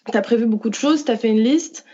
tu 0.09 0.17
as 0.17 0.21
prévu 0.21 0.45
beaucoup 0.45 0.69
de 0.69 0.75
choses, 0.75 1.03
tu 1.03 1.11
as 1.11 1.17
fait 1.17 1.29
une 1.29 1.41
liste. 1.41 1.85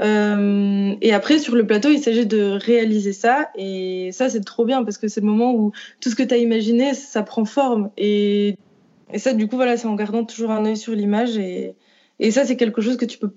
Euh, 0.00 0.94
et 1.00 1.12
après, 1.12 1.38
sur 1.38 1.54
le 1.54 1.66
plateau, 1.66 1.90
il 1.90 2.00
s'agit 2.00 2.26
de 2.26 2.58
réaliser 2.60 3.12
ça. 3.12 3.50
Et 3.56 4.10
ça, 4.12 4.28
c'est 4.28 4.40
trop 4.40 4.64
bien 4.64 4.84
parce 4.84 4.98
que 4.98 5.08
c'est 5.08 5.20
le 5.20 5.26
moment 5.26 5.54
où 5.54 5.72
tout 6.00 6.10
ce 6.10 6.14
que 6.14 6.22
tu 6.22 6.34
as 6.34 6.38
imaginé, 6.38 6.94
ça 6.94 7.22
prend 7.22 7.44
forme. 7.44 7.90
Et, 7.96 8.56
ça, 9.16 9.32
du 9.32 9.48
coup, 9.48 9.56
voilà, 9.56 9.76
c'est 9.76 9.86
en 9.86 9.94
gardant 9.94 10.24
toujours 10.24 10.50
un 10.50 10.64
œil 10.64 10.76
sur 10.76 10.94
l'image. 10.94 11.36
Et, 11.38 11.74
ça, 12.30 12.44
c'est 12.44 12.56
quelque 12.56 12.80
chose 12.80 12.96
que 12.96 13.04
tu 13.04 13.18
peux 13.18 13.32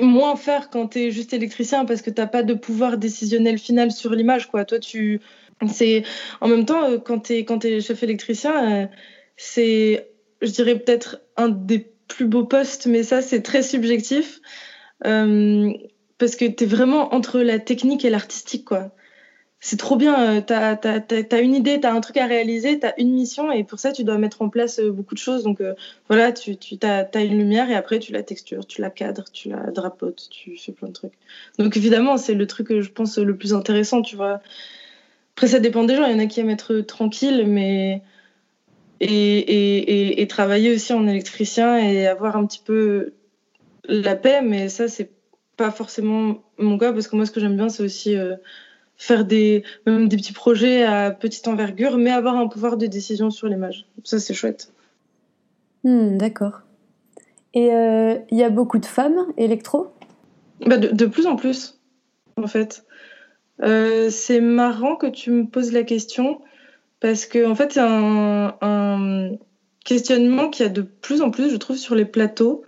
moins 0.00 0.36
faire 0.36 0.70
quand 0.70 0.88
tu 0.88 1.00
es 1.00 1.10
juste 1.10 1.34
électricien 1.34 1.84
parce 1.84 2.00
que 2.00 2.10
tu 2.10 2.26
pas 2.26 2.42
de 2.42 2.54
pouvoir 2.54 2.96
décisionnel 2.96 3.58
final 3.58 3.90
sur 3.90 4.12
l'image. 4.12 4.48
quoi. 4.48 4.64
Toi, 4.64 4.78
tu. 4.78 5.20
C'est 5.68 6.04
en 6.40 6.48
même 6.48 6.64
temps 6.64 6.84
euh, 6.84 6.96
quand 6.96 7.20
tu 7.20 7.34
es 7.34 7.44
quand 7.44 7.66
es 7.66 7.82
chef 7.82 8.02
électricien, 8.02 8.84
euh, 8.84 8.86
c'est 9.36 10.08
je 10.40 10.50
dirais 10.50 10.78
peut-être 10.78 11.20
un 11.36 11.50
des 11.50 11.92
plus 12.08 12.24
beaux 12.24 12.46
postes, 12.46 12.86
mais 12.86 13.02
ça 13.02 13.20
c'est 13.20 13.42
très 13.42 13.62
subjectif 13.62 14.40
euh, 15.06 15.72
parce 16.18 16.36
que 16.36 16.44
tu 16.44 16.64
es 16.64 16.66
vraiment 16.66 17.14
entre 17.14 17.40
la 17.40 17.58
technique 17.58 18.04
et 18.04 18.10
l'artistique 18.10 18.64
quoi 18.64 18.92
c'est 19.62 19.76
trop 19.76 19.96
bien. 19.96 20.38
Euh, 20.38 20.40
tu 20.40 20.54
as, 20.54 21.40
une 21.40 21.54
idée, 21.54 21.78
tu 21.78 21.86
as 21.86 21.92
un 21.92 22.00
truc 22.00 22.16
à 22.16 22.26
réaliser, 22.26 22.80
tu 22.80 22.86
as 22.86 22.98
une 22.98 23.12
mission 23.12 23.52
et 23.52 23.62
pour 23.62 23.78
ça, 23.78 23.92
tu 23.92 24.04
dois 24.04 24.16
mettre 24.16 24.40
en 24.40 24.48
place 24.48 24.80
euh, 24.80 24.90
beaucoup 24.90 25.14
de 25.14 25.18
choses. 25.18 25.42
Donc 25.42 25.62
voilà, 26.08 26.32
tu, 26.32 26.56
tu 26.56 26.78
as, 26.82 27.22
une 27.22 27.36
lumière 27.36 27.70
et 27.70 27.74
après, 27.74 27.98
tu 27.98 28.12
la 28.12 28.22
textures, 28.22 28.66
tu 28.66 28.80
la 28.80 28.88
cadres, 28.88 29.26
tu 29.32 29.50
la 29.50 29.70
drapotes, 29.70 30.28
tu 30.30 30.56
fais 30.56 30.72
plein 30.72 30.88
de 30.88 30.94
trucs. 30.94 31.12
Donc 31.58 31.76
évidemment, 31.76 32.16
c'est 32.16 32.34
le 32.34 32.46
truc 32.46 32.68
que 32.68 32.80
je 32.80 32.90
pense 32.90 33.18
le 33.18 33.36
plus 33.36 33.52
intéressant, 33.52 34.00
tu 34.00 34.16
vois. 34.16 34.40
Après, 35.36 35.48
ça 35.48 35.60
dépend 35.60 35.84
des 35.84 35.94
gens. 35.94 36.06
Il 36.06 36.12
y 36.12 36.14
en 36.14 36.18
a 36.18 36.26
qui 36.26 36.40
aiment 36.40 36.50
être 36.50 36.80
tranquille, 36.80 37.44
mais. 37.46 38.02
Et, 39.02 39.08
et, 39.08 40.20
et, 40.20 40.26
travailler 40.26 40.74
aussi 40.74 40.92
en 40.92 41.06
électricien 41.06 41.78
et 41.78 42.06
avoir 42.06 42.36
un 42.36 42.44
petit 42.44 42.60
peu 42.62 43.14
la 43.90 44.16
paix, 44.16 44.40
mais 44.42 44.68
ça, 44.68 44.88
c'est 44.88 45.10
pas 45.56 45.70
forcément 45.70 46.42
mon 46.58 46.78
cas 46.78 46.92
parce 46.92 47.08
que 47.08 47.16
moi, 47.16 47.26
ce 47.26 47.30
que 47.30 47.40
j'aime 47.40 47.56
bien, 47.56 47.68
c'est 47.68 47.82
aussi 47.82 48.16
faire 48.96 49.24
des, 49.24 49.64
même 49.86 50.08
des 50.08 50.16
petits 50.16 50.32
projets 50.32 50.84
à 50.84 51.10
petite 51.10 51.48
envergure, 51.48 51.98
mais 51.98 52.10
avoir 52.10 52.36
un 52.36 52.48
pouvoir 52.48 52.76
de 52.76 52.86
décision 52.86 53.30
sur 53.30 53.48
l'image. 53.48 53.86
Ça, 54.04 54.18
c'est 54.18 54.34
chouette. 54.34 54.72
Hmm, 55.84 56.18
d'accord. 56.18 56.60
Et 57.54 57.66
il 57.66 57.70
euh, 57.70 58.18
y 58.30 58.42
a 58.42 58.50
beaucoup 58.50 58.78
de 58.78 58.86
femmes 58.86 59.26
électro? 59.36 59.88
Bah 60.66 60.76
de, 60.76 61.06
plus 61.06 61.26
en 61.26 61.36
plus, 61.36 61.80
en 62.36 62.46
fait. 62.46 62.84
Euh, 63.62 64.10
c'est 64.10 64.40
marrant 64.40 64.96
que 64.96 65.06
tu 65.06 65.30
me 65.30 65.46
poses 65.46 65.72
la 65.72 65.82
question, 65.82 66.42
parce 67.00 67.24
que, 67.24 67.46
en 67.46 67.54
fait, 67.54 67.72
c'est 67.72 67.80
un, 67.80 69.32
questionnement 69.84 70.50
qu'il 70.50 70.66
y 70.66 70.68
a 70.68 70.72
de 70.72 70.82
plus 70.82 71.22
en 71.22 71.30
plus, 71.30 71.50
je 71.50 71.56
trouve, 71.56 71.76
sur 71.76 71.94
les 71.94 72.04
plateaux. 72.04 72.64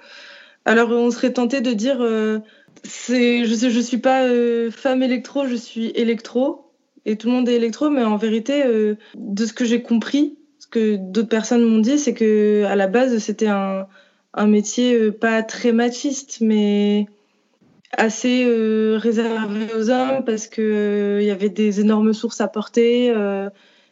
Alors, 0.65 0.91
on 0.91 1.11
serait 1.11 1.33
tenté 1.33 1.61
de 1.61 1.73
dire, 1.73 2.01
euh, 2.01 2.39
c'est, 2.85 3.45
je 3.45 3.69
je 3.69 3.81
suis 3.81 3.99
pas 3.99 4.25
euh, 4.25 4.71
femme 4.71 5.03
électro, 5.03 5.47
je 5.47 5.57
suis 5.57 5.89
électro, 5.91 6.73
et 7.05 7.17
tout 7.17 7.29
le 7.29 7.35
monde 7.35 7.49
est 7.49 7.57
électro, 7.57 7.91
mais 7.91 8.05
en 8.05 8.17
vérité, 8.17 8.65
euh, 8.65 8.97
de 9.17 9.45
ce 9.45 9.53
que 9.53 9.65
j'ai 9.65 9.83
compris, 9.83 10.39
ce 10.59 10.67
que 10.69 10.97
d'autres 10.97 11.29
personnes 11.29 11.65
m'ont 11.65 11.81
dit, 11.81 11.99
c'est 11.99 12.15
que 12.15 12.65
à 12.65 12.77
la 12.77 12.87
base, 12.87 13.19
c'était 13.19 13.49
un, 13.49 13.87
un 14.35 14.47
métier 14.47 15.11
pas 15.11 15.43
très 15.43 15.73
machiste, 15.73 16.39
mais 16.41 17.07
assez 17.99 18.47
réservé 18.97 19.67
aux 19.77 19.91
hommes 19.91 20.25
parce 20.25 20.47
que 20.47 21.19
il 21.21 21.27
y 21.27 21.31
avait 21.31 21.51
des 21.51 21.81
énormes 21.81 22.15
sources 22.15 22.41
à 22.41 22.49
porter, 22.49 23.13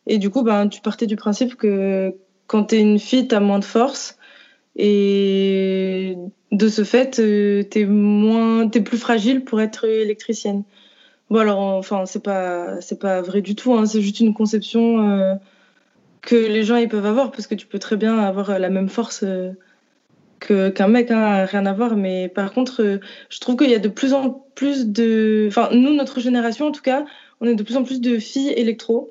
et 0.07 0.19
du 0.19 0.31
coup, 0.31 0.43
ben, 0.43 0.69
tu 0.69 0.81
partais 0.81 1.07
du 1.07 1.17
principe 1.17 1.57
que 1.57 2.15
quand 2.47 2.65
tu 2.67 2.77
es 2.77 2.81
une 2.81 2.99
fille, 2.99 3.29
tu 3.29 3.35
as 3.35 3.41
moins 3.41 3.59
de 3.59 3.65
force. 3.65 4.19
Et 4.77 6.17
de 6.53 6.69
ce 6.69 6.85
fait, 6.85 7.19
euh, 7.19 7.63
tu 7.71 7.81
es, 7.81 7.87
moins, 7.87 8.71
es 8.71 8.81
plus 8.81 8.99
fragile 8.99 9.45
pour 9.45 9.61
être 9.61 9.85
électricienne. 9.85 10.65
Bon, 11.31 11.39
alors, 11.39 11.61
enfin, 11.61 12.07
c'est 12.07 12.23
pas, 12.23 12.81
c'est 12.81 12.99
pas 12.99 13.23
vrai 13.23 13.41
du 13.41 13.55
tout. 13.55 13.75
Hein, 13.75 13.87
c'est 13.87 14.03
juste 14.03 14.21
une 14.21 14.35
conception 14.35 15.09
euh, 15.09 15.35
que 16.23 16.35
les 16.35 16.65
gens 16.65 16.77
ils 16.77 16.89
peuvent 16.89 17.07
avoir 17.07 17.31
parce 17.31 17.47
que 17.47 17.55
tu 17.55 17.67
peux 17.67 17.79
très 17.79 17.97
bien 17.97 18.19
avoir 18.19 18.59
la 18.59 18.69
même 18.69 18.89
force 18.89 19.23
euh, 19.23 19.53
que, 20.41 20.71
qu'un 20.71 20.89
mec, 20.89 21.11
hein, 21.11 21.45
rien 21.45 21.67
à 21.67 21.73
voir. 21.73 21.97
Mais 21.97 22.29
par 22.29 22.53
contre, 22.53 23.01
je 23.29 23.41
trouve 23.41 23.57
qu'il 23.57 23.71
y 23.71 23.75
a 23.75 23.79
de 23.79 23.89
plus 23.89 24.13
en 24.13 24.45
plus 24.55 24.89
de. 24.89 25.47
Enfin, 25.49 25.69
nous, 25.73 25.95
notre 25.95 26.21
génération 26.21 26.67
en 26.67 26.73
tout 26.73 26.83
cas, 26.83 27.05
on 27.41 27.47
est 27.47 27.55
de 27.55 27.63
plus 27.63 27.77
en 27.77 27.85
plus 27.85 28.01
de 28.01 28.19
filles 28.19 28.53
électro. 28.57 29.11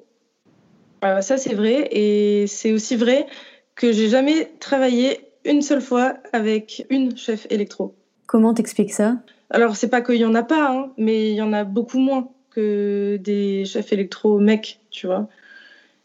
Euh, 1.04 1.22
ça, 1.22 1.38
c'est 1.38 1.54
vrai. 1.54 1.88
Et 1.92 2.48
c'est 2.48 2.72
aussi 2.72 2.96
vrai 2.96 3.28
que 3.76 3.92
j'ai 3.92 4.10
jamais 4.10 4.52
travaillé 4.60 5.29
une 5.46 5.62
seule 5.62 5.82
fois 5.82 6.16
avec 6.34 6.86
une 6.90 7.18
chef 7.18 7.48
électro. 7.50 7.96
Comment 8.28 8.54
t'expliques 8.54 8.94
ça? 8.94 9.18
Alors, 9.50 9.76
c'est 9.76 9.90
pas 9.90 10.02
qu'il 10.02 10.18
y 10.18 10.26
en 10.26 10.36
a 10.36 10.44
pas, 10.44 10.72
hein, 10.72 10.92
mais 10.98 11.30
il 11.30 11.36
y 11.36 11.42
en 11.42 11.54
a 11.54 11.64
beaucoup 11.64 12.00
moins 12.00 12.30
que 12.52 13.18
des 13.22 13.66
chefs 13.66 13.92
électro 13.94 14.40
mecs, 14.40 14.80
tu 14.92 15.08
vois. 15.08 15.30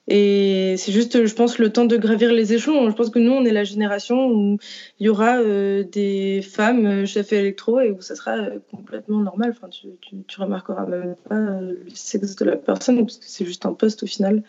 Et 0.07 0.75
c'est 0.77 0.93
juste, 0.93 1.25
je 1.25 1.35
pense, 1.35 1.59
le 1.59 1.73
temps 1.73 1.87
de 1.87 1.97
gravir 1.97 2.31
les 2.33 2.53
échelons. 2.53 2.91
Je 2.91 2.95
pense 2.95 3.09
que 3.09 3.19
nous, 3.19 3.33
on 3.33 3.45
est 3.45 3.53
la 3.53 3.65
génération 3.65 4.27
où 4.29 4.59
il 5.01 5.07
y 5.07 5.09
aura 5.09 5.39
euh, 5.39 5.83
des 5.83 6.43
femmes 6.43 6.87
euh, 6.87 7.07
chefs 7.07 7.33
électro 7.33 7.81
et 7.81 7.91
où 7.91 8.03
ça 8.03 8.15
sera 8.15 8.37
euh, 8.37 8.59
complètement 8.71 9.21
normal. 9.21 9.55
Enfin, 9.57 9.69
tu, 9.71 9.89
tu, 10.03 10.17
tu, 10.27 10.41
remarqueras 10.41 10.85
même 10.85 11.15
pas 11.27 11.61
le 11.61 11.87
sexe 11.95 12.37
de 12.37 12.45
la 12.45 12.57
personne 12.57 12.99
parce 12.99 13.17
que 13.17 13.25
c'est 13.27 13.47
juste 13.47 13.65
un 13.65 13.73
poste 13.73 14.03
au 14.03 14.07
final. 14.07 14.43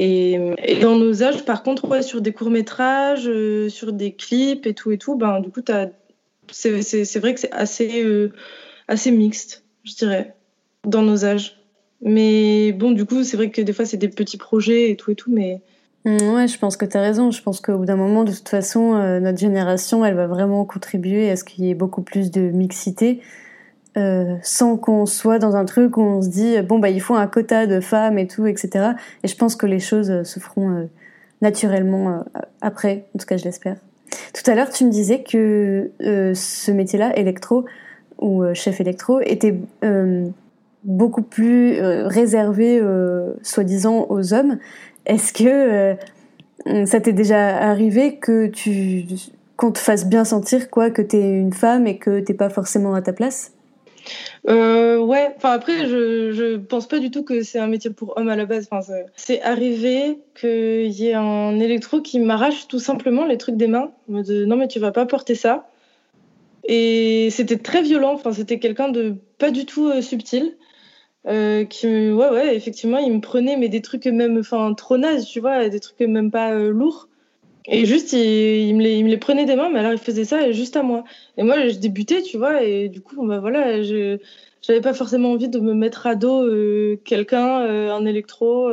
Et, 0.00 0.38
dans 0.80 0.96
nos 0.96 1.24
âges, 1.24 1.44
par 1.44 1.64
contre, 1.64 1.88
ouais, 1.88 2.02
sur 2.02 2.20
des 2.20 2.32
courts 2.32 2.50
métrages, 2.50 3.28
sur 3.68 3.92
des 3.92 4.12
clips 4.12 4.64
et 4.64 4.72
tout 4.72 4.92
et 4.92 4.98
tout, 4.98 5.16
ben 5.16 5.40
du 5.40 5.50
coup, 5.50 5.60
c'est 6.52 6.70
vrai 7.18 7.34
que 7.34 7.40
c'est 7.40 7.52
assez, 7.52 8.30
assez 8.86 9.10
mixte, 9.10 9.64
je 9.82 9.94
dirais, 9.96 10.36
dans 10.84 11.02
nos 11.02 11.24
âges. 11.24 11.58
Mais 12.00 12.72
bon, 12.72 12.92
du 12.92 13.04
coup, 13.04 13.24
c'est 13.24 13.36
vrai 13.36 13.50
que 13.50 13.60
des 13.60 13.72
fois, 13.72 13.84
c'est 13.84 13.96
des 13.96 14.08
petits 14.08 14.36
projets 14.36 14.90
et 14.90 14.96
tout 14.96 15.10
et 15.10 15.14
tout, 15.14 15.32
mais. 15.32 15.60
Mm, 16.04 16.34
ouais, 16.34 16.46
je 16.46 16.58
pense 16.58 16.76
que 16.76 16.84
tu 16.84 16.96
as 16.96 17.00
raison. 17.00 17.30
Je 17.30 17.42
pense 17.42 17.60
qu'au 17.60 17.78
bout 17.78 17.86
d'un 17.86 17.96
moment, 17.96 18.24
de 18.24 18.32
toute 18.32 18.48
façon, 18.48 18.94
euh, 18.94 19.18
notre 19.18 19.38
génération, 19.38 20.04
elle 20.04 20.14
va 20.14 20.26
vraiment 20.26 20.64
contribuer 20.64 21.28
à 21.30 21.36
ce 21.36 21.44
qu'il 21.44 21.64
y 21.64 21.70
ait 21.70 21.74
beaucoup 21.74 22.02
plus 22.02 22.30
de 22.30 22.40
mixité, 22.40 23.20
euh, 23.98 24.36
sans 24.42 24.76
qu'on 24.76 25.06
soit 25.06 25.38
dans 25.38 25.56
un 25.56 25.64
truc 25.64 25.96
où 25.96 26.02
on 26.02 26.22
se 26.22 26.28
dit, 26.28 26.60
bon, 26.62 26.78
bah, 26.78 26.90
il 26.90 27.00
faut 27.00 27.14
un 27.14 27.26
quota 27.26 27.66
de 27.66 27.80
femmes 27.80 28.18
et 28.18 28.26
tout, 28.26 28.46
etc. 28.46 28.92
Et 29.22 29.28
je 29.28 29.36
pense 29.36 29.56
que 29.56 29.66
les 29.66 29.80
choses 29.80 30.10
euh, 30.10 30.24
se 30.24 30.40
feront 30.40 30.88
naturellement 31.42 32.24
après, 32.60 33.06
en 33.14 33.18
tout 33.18 33.26
cas, 33.26 33.36
je 33.36 33.44
l'espère. 33.44 33.76
Tout 34.32 34.50
à 34.50 34.54
l'heure, 34.54 34.70
tu 34.70 34.84
me 34.84 34.90
disais 34.90 35.22
que 35.22 35.92
ce 36.00 36.72
métier-là, 36.72 37.16
électro, 37.16 37.64
ou 38.18 38.42
chef 38.54 38.80
électro, 38.80 39.20
était 39.20 39.54
beaucoup 40.84 41.22
plus 41.22 41.74
euh, 41.74 42.06
réservé, 42.06 42.80
euh, 42.80 43.34
soi-disant, 43.42 44.06
aux 44.08 44.34
hommes. 44.34 44.58
Est-ce 45.06 45.32
que 45.32 45.94
euh, 46.66 46.86
ça 46.86 47.00
t'est 47.00 47.12
déjà 47.12 47.56
arrivé 47.56 48.16
que 48.16 48.46
tu 48.46 49.04
qu'on 49.56 49.72
te 49.72 49.78
fasse 49.78 50.06
bien 50.06 50.24
sentir 50.24 50.70
quoi 50.70 50.90
que 50.90 51.02
t'es 51.02 51.20
une 51.20 51.52
femme 51.52 51.88
et 51.88 51.98
que 51.98 52.20
t'es 52.20 52.34
pas 52.34 52.48
forcément 52.48 52.94
à 52.94 53.02
ta 53.02 53.12
place? 53.12 53.52
Ouais, 54.46 55.34
enfin 55.36 55.50
après, 55.50 55.86
je, 55.86 56.32
je 56.32 56.56
pense 56.56 56.88
pas 56.88 56.98
du 56.98 57.10
tout 57.10 57.24
que 57.24 57.42
c'est 57.42 57.58
un 57.58 57.66
métier 57.66 57.90
pour 57.90 58.16
hommes 58.16 58.28
à 58.28 58.36
la 58.36 58.46
base. 58.46 58.68
Enfin, 58.70 58.94
c'est 59.16 59.42
arrivé 59.42 60.18
qu'il 60.38 60.90
y 60.90 61.08
ait 61.08 61.14
un 61.14 61.58
électro 61.58 62.00
qui 62.00 62.18
m'arrache 62.18 62.68
tout 62.68 62.78
simplement 62.78 63.24
les 63.24 63.38
trucs 63.38 63.56
des 63.56 63.68
mains. 63.68 63.92
De, 64.08 64.44
non, 64.44 64.56
mais 64.56 64.68
tu 64.68 64.78
vas 64.78 64.92
pas 64.92 65.06
porter 65.06 65.34
ça. 65.34 65.68
Et 66.64 67.28
c'était 67.30 67.58
très 67.58 67.82
violent. 67.82 68.12
Enfin, 68.12 68.32
c'était 68.32 68.58
quelqu'un 68.58 68.88
de 68.88 69.16
pas 69.38 69.50
du 69.50 69.66
tout 69.66 69.90
subtil. 70.02 70.56
Euh, 71.26 71.64
qui 71.64 71.86
ouais 71.86 72.30
ouais 72.30 72.56
effectivement 72.56 72.98
il 72.98 73.12
me 73.12 73.20
prenait 73.20 73.56
mais 73.56 73.68
des 73.68 73.82
trucs 73.82 74.06
même 74.06 74.38
enfin 74.38 74.72
trop 74.72 74.96
nazes 74.96 75.26
tu 75.26 75.40
vois 75.40 75.68
des 75.68 75.80
trucs 75.80 75.98
même 76.00 76.30
pas 76.30 76.52
euh, 76.52 76.70
lourds 76.70 77.08
et 77.66 77.84
juste 77.86 78.12
il, 78.12 78.74
me 78.74 78.82
les, 78.82 79.16
prenait 79.16 79.44
des 79.44 79.56
mains 79.56 79.70
mais 79.70 79.80
alors 79.80 79.92
il 79.92 79.98
faisait 79.98 80.24
ça 80.24 80.50
juste 80.52 80.76
à 80.76 80.82
moi 80.82 81.04
et 81.36 81.42
moi 81.42 81.68
je 81.68 81.76
débutais 81.76 82.22
tu 82.22 82.38
vois 82.38 82.62
et 82.62 82.88
du 82.88 83.00
coup 83.00 83.26
bah 83.26 83.38
voilà 83.40 83.82
je 83.82 84.18
j'avais 84.62 84.80
pas 84.80 84.94
forcément 84.94 85.32
envie 85.32 85.48
de 85.48 85.60
me 85.60 85.74
mettre 85.74 86.06
à 86.06 86.14
dos 86.14 86.42
euh, 86.42 87.00
quelqu'un 87.04 87.92
en 87.92 88.04
électro 88.06 88.70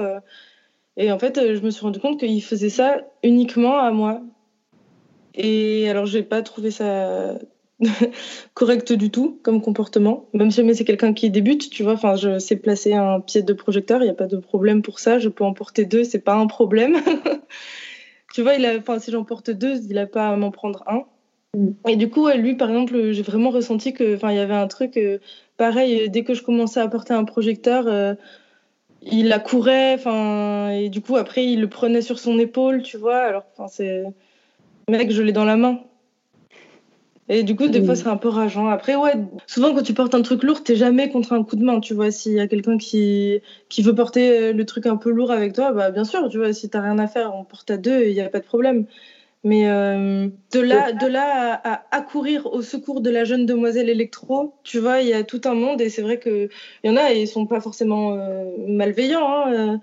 et 0.98 1.12
en 1.12 1.20
fait 1.20 1.40
je 1.56 1.60
me 1.62 1.70
suis 1.70 1.82
rendu 1.82 2.00
compte 2.00 2.20
qu'il 2.20 2.44
faisait 2.44 2.70
ça 2.70 3.02
uniquement 3.24 3.80
à 3.80 3.92
moi 3.92 4.22
et 5.34 5.90
alors 5.90 6.06
j'ai 6.06 6.24
pas 6.24 6.42
trouvé 6.42 6.72
ça 6.72 7.38
correct 8.54 8.94
du 8.94 9.12
tout 9.12 9.40
comme 9.44 9.62
comportement. 9.62 10.28
Même 10.34 10.52
si 10.52 10.76
c'est 10.76 10.86
quelqu'un 10.86 11.14
qui 11.14 11.30
débute, 11.30 11.70
tu 11.70 11.84
vois, 11.84 11.94
enfin, 11.94 12.16
je 12.16 12.40
sais 12.40 12.56
placer 12.56 12.94
un 12.94 13.20
pied 13.20 13.42
de 13.42 13.54
projecteur, 13.54 14.02
il 14.02 14.06
n'y 14.06 14.12
a 14.12 14.16
pas 14.16 14.28
de 14.28 14.38
problème 14.38 14.82
pour 14.82 15.00
ça. 15.00 15.20
Je 15.20 15.30
peux 15.30 15.44
en 15.44 15.54
porter 15.54 15.86
deux, 15.86 16.04
c'est 16.04 16.20
pas 16.20 16.36
un 16.36 16.48
problème. 16.48 16.98
tu 18.36 18.42
vois, 18.42 18.56
il 18.56 18.66
a, 18.66 18.78
enfin, 18.78 19.00
si 19.00 19.12
j'en 19.12 19.24
porte 19.24 19.50
deux, 19.50 19.78
il 19.90 19.94
n'a 19.94 20.08
pas 20.08 20.28
à 20.28 20.36
m'en 20.36 20.52
prendre 20.52 20.84
un. 20.88 21.06
Mm. 21.58 21.70
Et 21.88 21.96
du 21.96 22.10
coup, 22.10 22.28
lui, 22.28 22.56
par 22.56 22.68
exemple, 22.68 23.14
j'ai 23.14 23.22
vraiment 23.22 23.50
ressenti 23.50 23.94
que, 23.94 24.14
enfin, 24.14 24.32
il 24.32 24.36
y 24.36 24.42
avait 24.42 24.54
un 24.54 24.68
truc, 24.68 24.98
euh, 24.98 25.20
pareil, 25.56 26.10
dès 26.10 26.26
que 26.26 26.34
je 26.34 26.44
commençais 26.44 26.82
à 26.82 26.88
porter 26.90 27.14
un 27.14 27.24
projecteur, 27.24 27.88
euh, 27.88 28.14
il 29.04 29.30
la 29.30 29.40
courait, 29.40 29.94
enfin, 29.94 30.72
et 30.72 30.90
du 30.90 31.00
coup, 31.00 31.16
après, 31.16 31.46
il 31.46 31.62
le 31.62 31.70
prenait 31.70 32.02
sur 32.02 32.20
son 32.20 32.38
épaule, 32.38 32.82
tu 32.82 32.98
vois. 32.98 33.20
Alors, 33.20 33.46
enfin, 33.54 33.70
c'est, 33.70 34.04
mec, 34.90 35.12
je 35.12 35.22
l'ai 35.22 35.32
dans 35.32 35.46
la 35.46 35.56
main. 35.56 35.80
Et 37.28 37.44
du 37.44 37.56
coup, 37.56 37.68
des 37.68 37.84
fois, 37.84 37.94
mm. 37.94 37.98
c'est 37.98 38.08
un 38.08 38.18
peu 38.18 38.30
rageant. 38.30 38.68
Après, 38.68 38.96
ouais, 38.96 39.14
souvent, 39.48 39.74
quand 39.74 39.82
tu 39.82 39.94
portes 39.94 40.14
un 40.14 40.22
truc 40.22 40.44
lourd, 40.44 40.64
t'es 40.64 40.76
jamais 40.76 41.10
contre 41.10 41.34
un 41.34 41.44
coup 41.44 41.56
de 41.56 41.64
main. 41.64 41.80
Tu 41.80 41.94
vois, 41.96 42.12
s'il 42.12 42.34
y 42.34 42.40
a 42.40 42.48
quelqu'un 42.48 42.78
qui, 42.78 43.42
qui 43.70 43.82
veut 43.82 43.96
porter 43.96 44.30
euh, 44.30 44.54
le 44.54 44.66
truc 44.66 44.86
un 44.86 44.96
peu 44.98 45.10
lourd 45.10 45.32
avec 45.32 45.54
toi, 45.54 45.72
bah, 45.72 45.90
bien 45.90 46.04
sûr, 46.04 46.30
tu 46.30 46.38
vois, 46.38 46.54
si 46.54 46.70
t'as 46.70 46.82
rien 46.82 47.00
à 47.00 47.08
faire, 47.08 47.34
on 47.34 47.44
porte 47.44 47.72
à 47.72 47.78
deux, 47.78 48.04
il 48.06 48.14
n'y 48.14 48.22
a 48.22 48.30
pas 48.30 48.40
de 48.40 48.46
problème. 48.46 48.86
Mais 49.44 49.70
euh, 49.70 50.28
de 50.54 50.60
là, 50.60 50.92
de 50.92 51.06
là 51.06 51.62
à, 51.64 51.86
accourir 51.96 52.48
au 52.52 52.64
secours 52.64 53.02
de 53.02 53.12
la 53.12 53.26
jeune 53.26 53.46
demoiselle 53.46 53.90
électro, 53.90 54.56
tu 54.64 54.80
vois, 54.80 55.02
il 55.02 55.08
y 55.08 55.14
a 55.14 55.24
tout 55.24 55.42
un 55.46 55.54
monde 55.54 55.82
et 55.82 55.90
c'est 55.90 56.02
vrai 56.02 56.20
qu'il 56.20 56.50
y 56.84 56.90
en 56.90 56.98
a, 56.98 57.12
ils 57.12 57.28
sont 57.28 57.46
pas 57.46 57.62
forcément 57.62 58.16
euh, 58.16 58.44
malveillants. 58.68 59.46
Hein, 59.46 59.82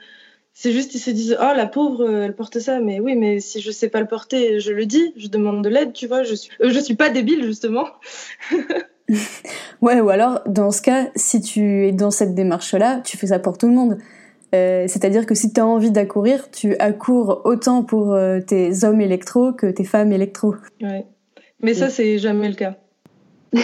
c'est 0.54 0.72
juste, 0.72 0.94
ils 0.94 0.98
se 0.98 1.10
disent, 1.10 1.36
oh, 1.40 1.56
la 1.56 1.66
pauvre, 1.66 2.04
euh, 2.04 2.24
elle 2.24 2.34
porte 2.34 2.58
ça. 2.58 2.80
Mais 2.80 3.00
oui, 3.00 3.16
mais 3.16 3.40
si 3.40 3.60
je 3.60 3.70
sais 3.70 3.88
pas 3.88 4.00
le 4.00 4.06
porter, 4.06 4.60
je 4.60 4.72
le 4.72 4.84
dis, 4.84 5.12
je 5.16 5.28
demande 5.28 5.64
de 5.64 5.68
l'aide, 5.68 5.92
tu 5.92 6.06
vois. 6.06 6.24
Je 6.24 6.34
suis, 6.34 6.50
euh, 6.62 6.70
je 6.70 6.78
suis 6.78 6.94
pas 6.94 7.08
débile, 7.08 7.44
justement. 7.44 7.86
ouais, 9.80 10.00
ou 10.00 10.10
alors, 10.10 10.42
dans 10.46 10.70
ce 10.70 10.82
cas, 10.82 11.08
si 11.16 11.40
tu 11.40 11.86
es 11.86 11.92
dans 11.92 12.10
cette 12.10 12.34
démarche-là, 12.34 13.00
tu 13.02 13.16
fais 13.16 13.28
ça 13.28 13.38
pour 13.38 13.56
tout 13.56 13.66
le 13.66 13.74
monde. 13.74 13.98
Euh, 14.54 14.84
c'est-à-dire 14.86 15.24
que 15.24 15.34
si 15.34 15.54
tu 15.54 15.60
as 15.60 15.66
envie 15.66 15.90
d'accourir, 15.90 16.50
tu 16.50 16.76
accours 16.76 17.40
autant 17.44 17.82
pour 17.82 18.14
tes 18.46 18.84
hommes 18.84 19.00
électro 19.00 19.54
que 19.54 19.66
tes 19.66 19.84
femmes 19.84 20.12
électro. 20.12 20.54
Ouais. 20.82 21.06
Mais 21.62 21.72
ça, 21.72 21.88
c'est 21.88 22.18
jamais 22.18 22.48
le 22.48 22.54
cas. 22.54 22.76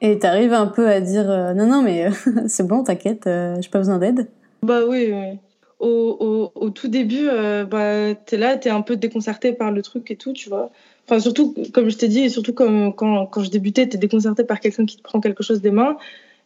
Et 0.00 0.18
t'arrives 0.18 0.54
un 0.54 0.66
peu 0.66 0.88
à 0.88 1.02
dire 1.02 1.26
non, 1.54 1.66
non, 1.66 1.82
mais 1.82 2.08
c'est 2.48 2.66
bon, 2.66 2.82
t'inquiète, 2.82 3.24
j'ai 3.26 3.68
pas 3.68 3.78
besoin 3.78 3.98
d'aide. 3.98 4.28
Bah 4.62 4.80
oui, 4.88 5.12
oui 5.12 5.38
au, 5.84 6.70
tout 6.70 6.88
début, 6.88 7.28
euh, 7.28 7.64
bah, 7.64 8.14
tu 8.14 8.34
es 8.34 8.38
là, 8.38 8.56
tu 8.56 8.68
es 8.68 8.70
un 8.70 8.82
peu 8.82 8.96
déconcerté 8.96 9.52
par 9.52 9.70
le 9.70 9.82
truc 9.82 10.10
et 10.10 10.16
tout, 10.16 10.32
tu 10.32 10.48
vois. 10.48 10.70
Enfin, 11.06 11.20
surtout, 11.20 11.54
comme 11.72 11.90
je 11.90 11.96
t'ai 11.96 12.08
dit, 12.08 12.20
et 12.20 12.28
surtout 12.28 12.54
comme, 12.54 12.94
quand, 12.94 13.26
quand 13.26 13.42
je 13.42 13.50
débutais, 13.50 13.88
tu 13.88 13.96
es 13.96 13.98
déconcerté 13.98 14.44
par 14.44 14.60
quelqu'un 14.60 14.86
qui 14.86 14.96
te 14.96 15.02
prend 15.02 15.20
quelque 15.20 15.42
chose 15.42 15.60
des 15.60 15.70
mains. 15.70 15.96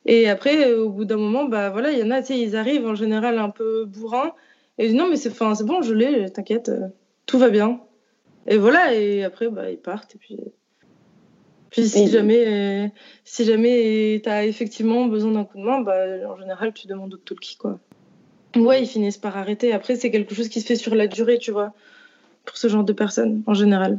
Et 0.07 0.29
après, 0.29 0.71
euh, 0.71 0.85
au 0.85 0.91
bout 0.91 1.05
d'un 1.05 1.17
moment, 1.17 1.45
bah 1.45 1.71
voilà, 1.71 1.93
il 1.93 1.99
y 1.99 2.03
en 2.03 2.11
a, 2.11 2.21
tu 2.21 2.29
sais, 2.29 2.41
ils 2.41 2.57
arrivent 2.57 2.87
en 2.87 2.95
général 2.95 3.39
un 3.39 3.51
peu 3.51 3.85
bourrins. 3.85 4.33
Et 4.79 4.89
disent 4.89 4.97
non, 4.97 5.09
mais 5.09 5.17
c'est 5.17 5.33
bon, 5.65 5.83
je 5.83 5.95
l'ai, 5.95 6.31
t'inquiète, 6.31 6.69
euh, 6.69 6.89
tout 7.27 7.39
va 7.39 7.51
bien. 7.51 7.81
Et 8.47 8.57
voilà, 8.57 8.95
et 8.95 9.25
après, 9.25 9.49
bah, 9.49 9.71
ils 9.71 9.79
partent. 9.79 10.15
Et 10.15 10.19
puis, 10.19 10.39
puis 11.71 11.89
si 11.89 12.09
jamais, 12.09 12.93
si 13.25 13.45
jamais 13.45 14.21
tu 14.23 14.29
as 14.31 14.47
effectivement 14.47 15.07
besoin 15.07 15.33
d'un 15.33 15.45
coup 15.45 15.59
de 15.59 15.65
main, 15.65 15.81
bah, 15.81 16.05
en 16.29 16.37
général, 16.39 16.73
tu 16.73 16.87
demandes 16.87 17.15
au 17.15 17.19
talkie, 17.19 17.57
quoi. 17.57 17.79
Ouais, 18.57 18.83
ils 18.83 18.87
finissent 18.87 19.19
par 19.19 19.37
arrêter. 19.37 19.73
Après, 19.73 19.97
c'est 19.97 20.11
quelque 20.11 20.35
chose 20.35 20.49
qui 20.49 20.61
se 20.61 20.67
fait 20.67 20.77
sur 20.77 20.95
la 20.95 21.07
durée, 21.07 21.39
tu 21.39 21.51
vois. 21.51 21.73
pour 22.45 22.57
ce 22.57 22.69
genre 22.69 22.85
de 22.85 22.93
personnes 22.93 23.43
en 23.47 23.55
général. 23.55 23.99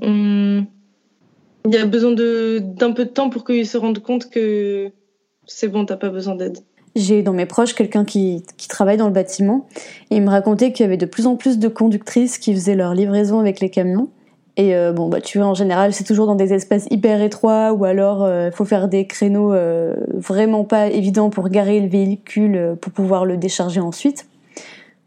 Il 0.00 0.66
y 1.74 1.76
a 1.78 1.86
besoin 1.86 2.12
d'un 2.12 2.92
peu 2.92 3.04
de 3.04 3.10
temps 3.10 3.30
pour 3.30 3.44
qu'ils 3.44 3.66
se 3.66 3.76
rendent 3.76 3.98
compte 3.98 4.30
que 4.30 4.92
c'est 5.46 5.68
bon, 5.68 5.84
t'as 5.84 5.96
pas 5.96 6.10
besoin 6.10 6.36
d'aide. 6.36 6.58
J'ai 6.94 7.22
dans 7.22 7.32
mes 7.32 7.46
proches 7.46 7.74
quelqu'un 7.74 8.04
qui, 8.04 8.44
qui, 8.56 8.68
travaille 8.68 8.96
dans 8.96 9.06
le 9.06 9.12
bâtiment 9.12 9.66
et 10.10 10.16
il 10.16 10.22
me 10.22 10.30
racontait 10.30 10.72
qu'il 10.72 10.84
y 10.84 10.86
avait 10.86 10.96
de 10.96 11.06
plus 11.06 11.26
en 11.26 11.36
plus 11.36 11.58
de 11.58 11.68
conductrices 11.68 12.38
qui 12.38 12.54
faisaient 12.54 12.74
leur 12.74 12.94
livraison 12.94 13.38
avec 13.38 13.60
les 13.60 13.68
camions. 13.68 14.08
Et 14.56 14.74
euh, 14.74 14.92
bon, 14.92 15.08
bah, 15.08 15.20
tu 15.20 15.38
vois, 15.38 15.46
en 15.46 15.54
général, 15.54 15.92
c'est 15.92 16.04
toujours 16.04 16.26
dans 16.26 16.34
des 16.34 16.54
espaces 16.54 16.86
hyper 16.90 17.20
étroits 17.20 17.72
ou 17.72 17.84
alors 17.84 18.20
il 18.26 18.30
euh, 18.30 18.50
faut 18.50 18.64
faire 18.64 18.88
des 18.88 19.06
créneaux 19.06 19.52
euh, 19.52 19.94
vraiment 20.14 20.64
pas 20.64 20.88
évidents 20.88 21.28
pour 21.28 21.48
garer 21.50 21.78
le 21.80 21.88
véhicule 21.88 22.76
pour 22.80 22.92
pouvoir 22.92 23.26
le 23.26 23.36
décharger 23.36 23.80
ensuite. 23.80 24.26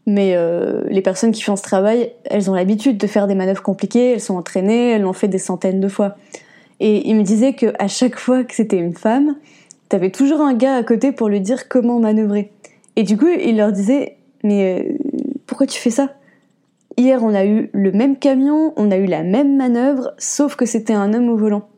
Mais 0.06 0.34
les 0.88 1.02
personnes 1.02 1.30
qui 1.30 1.42
font 1.42 1.54
ce 1.54 1.62
travail, 1.62 2.10
elles 2.24 2.50
ont 2.50 2.54
l'habitude 2.54 2.96
de 2.96 3.06
faire 3.06 3.28
des 3.28 3.36
manœuvres 3.36 3.62
compliquées, 3.62 4.14
elles 4.14 4.20
sont 4.20 4.34
entraînées, 4.34 4.92
elles 4.92 5.02
l'ont 5.02 5.12
fait 5.12 5.28
des 5.28 5.38
centaines 5.38 5.78
de 5.78 5.86
fois. 5.88 6.16
Et 6.80 7.08
il 7.08 7.14
me 7.14 7.22
disait 7.22 7.52
qu'à 7.52 7.86
chaque 7.86 8.18
fois 8.18 8.42
que 8.42 8.54
c'était 8.54 8.78
une 8.78 8.94
femme, 8.94 9.36
t'avais 9.88 10.10
toujours 10.10 10.40
un 10.40 10.54
gars 10.54 10.74
à 10.74 10.82
côté 10.82 11.12
pour 11.12 11.28
lui 11.28 11.40
dire 11.40 11.68
comment 11.68 12.00
manœuvrer. 12.00 12.50
Et 12.96 13.04
du 13.04 13.16
coup, 13.18 13.28
il 13.28 13.56
leur 13.58 13.70
disait, 13.70 14.16
mais 14.42 14.96
pourquoi 15.46 15.66
tu 15.66 15.78
fais 15.78 15.90
ça? 15.90 16.08
Hier, 16.96 17.22
on 17.22 17.34
a 17.34 17.44
eu 17.44 17.70
le 17.72 17.92
même 17.92 18.16
camion, 18.16 18.72
on 18.76 18.90
a 18.90 18.96
eu 18.96 19.06
la 19.06 19.22
même 19.22 19.56
manœuvre, 19.56 20.12
sauf 20.18 20.56
que 20.56 20.66
c'était 20.66 20.92
un 20.92 21.14
homme 21.14 21.28
au 21.28 21.36
volant. 21.36 21.68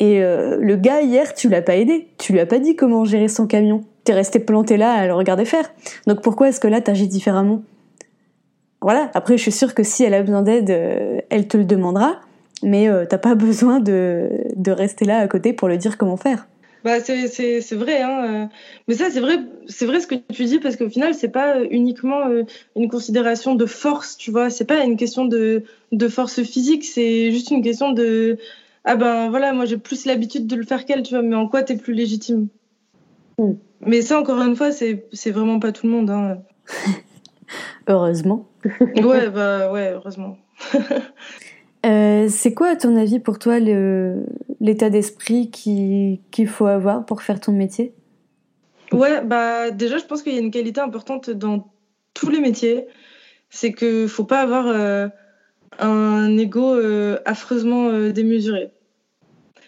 Et 0.00 0.22
euh, 0.22 0.56
le 0.60 0.76
gars, 0.76 1.02
hier, 1.02 1.32
tu 1.32 1.48
l'as 1.48 1.62
pas 1.62 1.76
aidé. 1.76 2.08
Tu 2.18 2.32
lui 2.32 2.40
as 2.40 2.46
pas 2.46 2.58
dit 2.58 2.74
comment 2.74 3.04
gérer 3.04 3.28
son 3.28 3.46
camion. 3.46 3.84
T'es 4.02 4.12
resté 4.12 4.40
planté 4.40 4.76
là 4.76 4.92
à 4.92 5.06
le 5.06 5.14
regarder 5.14 5.44
faire. 5.44 5.72
Donc 6.08 6.22
pourquoi 6.22 6.48
est-ce 6.48 6.58
que 6.58 6.66
là, 6.66 6.80
t'agis 6.80 7.06
différemment? 7.06 7.62
Voilà, 8.80 9.12
après, 9.14 9.36
je 9.36 9.42
suis 9.42 9.52
sûre 9.52 9.74
que 9.74 9.84
si 9.84 10.02
elle 10.02 10.14
a 10.14 10.22
besoin 10.22 10.42
d'aide, 10.42 10.70
euh, 10.70 11.20
elle 11.30 11.46
te 11.46 11.56
le 11.56 11.64
demandera. 11.64 12.16
Mais 12.64 12.88
euh, 12.88 13.04
t'as 13.08 13.18
pas 13.18 13.34
besoin 13.36 13.78
de, 13.78 14.28
de 14.56 14.72
rester 14.72 15.04
là 15.04 15.18
à 15.18 15.28
côté 15.28 15.52
pour 15.52 15.68
le 15.68 15.76
dire 15.76 15.96
comment 15.98 16.16
faire. 16.16 16.48
Bah, 16.84 17.00
c'est 17.00 17.74
vrai, 17.74 18.02
hein. 18.02 18.24
Euh. 18.24 18.46
Mais 18.88 18.94
ça, 18.94 19.10
c'est 19.10 19.20
vrai, 19.20 19.38
c'est 19.68 19.86
vrai 19.86 20.00
ce 20.00 20.06
que 20.06 20.16
tu 20.32 20.44
dis 20.44 20.58
parce 20.58 20.76
qu'au 20.76 20.88
final, 20.88 21.14
c'est 21.14 21.28
pas 21.28 21.56
euh, 21.56 21.66
uniquement 21.70 22.26
euh, 22.28 22.42
une 22.76 22.88
considération 22.88 23.54
de 23.54 23.66
force, 23.66 24.16
tu 24.16 24.30
vois. 24.30 24.50
C'est 24.50 24.64
pas 24.64 24.84
une 24.84 24.96
question 24.96 25.24
de, 25.24 25.62
de 25.92 26.08
force 26.08 26.42
physique, 26.42 26.84
c'est 26.84 27.30
juste 27.30 27.50
une 27.50 27.62
question 27.62 27.92
de 27.92 28.38
ah 28.84 28.96
ben 28.96 29.30
voilà, 29.30 29.52
moi 29.52 29.64
j'ai 29.64 29.76
plus 29.76 30.06
l'habitude 30.06 30.48
de 30.48 30.56
le 30.56 30.64
faire 30.64 30.84
qu'elle, 30.84 31.04
tu 31.04 31.14
vois. 31.14 31.22
Mais 31.22 31.36
en 31.36 31.46
quoi 31.46 31.62
t'es 31.62 31.76
plus 31.76 31.94
légitime? 31.94 32.48
Hmm. 33.38 33.52
Mais 33.86 34.02
ça, 34.02 34.18
encore 34.18 34.42
une 34.42 34.56
fois, 34.56 34.72
c'est 34.72 35.30
vraiment 35.30 35.60
pas 35.60 35.70
tout 35.70 35.86
le 35.86 35.92
monde, 35.92 36.10
hein. 36.10 36.38
heureusement. 37.86 38.48
ouais, 38.80 39.28
bah 39.30 39.70
ouais, 39.70 39.92
heureusement. 39.92 40.36
Euh, 41.84 42.28
c'est 42.28 42.54
quoi, 42.54 42.68
à 42.68 42.76
ton 42.76 42.96
avis, 42.96 43.18
pour 43.18 43.38
toi, 43.38 43.58
l'état 43.58 44.90
d'esprit 44.90 45.50
qu'il 45.50 46.48
faut 46.48 46.66
avoir 46.66 47.04
pour 47.04 47.22
faire 47.22 47.40
ton 47.40 47.52
métier? 47.52 47.92
Ouais, 48.92 49.24
bah 49.24 49.70
déjà, 49.70 49.98
je 49.98 50.04
pense 50.04 50.22
qu'il 50.22 50.34
y 50.34 50.36
a 50.36 50.40
une 50.40 50.50
qualité 50.50 50.80
importante 50.80 51.30
dans 51.30 51.72
tous 52.14 52.30
les 52.30 52.40
métiers. 52.40 52.86
C'est 53.50 53.72
qu'il 53.72 54.02
ne 54.02 54.06
faut 54.06 54.24
pas 54.24 54.40
avoir 54.40 54.66
euh, 54.66 55.08
un 55.78 56.36
ego 56.38 56.74
euh, 56.74 57.18
affreusement 57.24 57.90
démesuré. 58.10 58.70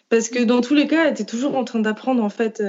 Parce 0.08 0.28
que 0.28 0.44
dans 0.44 0.60
tous 0.60 0.74
les 0.74 0.86
cas, 0.86 1.10
tu 1.12 1.22
es 1.22 1.24
toujours 1.24 1.56
en 1.56 1.64
train 1.64 1.80
d'apprendre, 1.80 2.22
en 2.22 2.28
fait. 2.28 2.62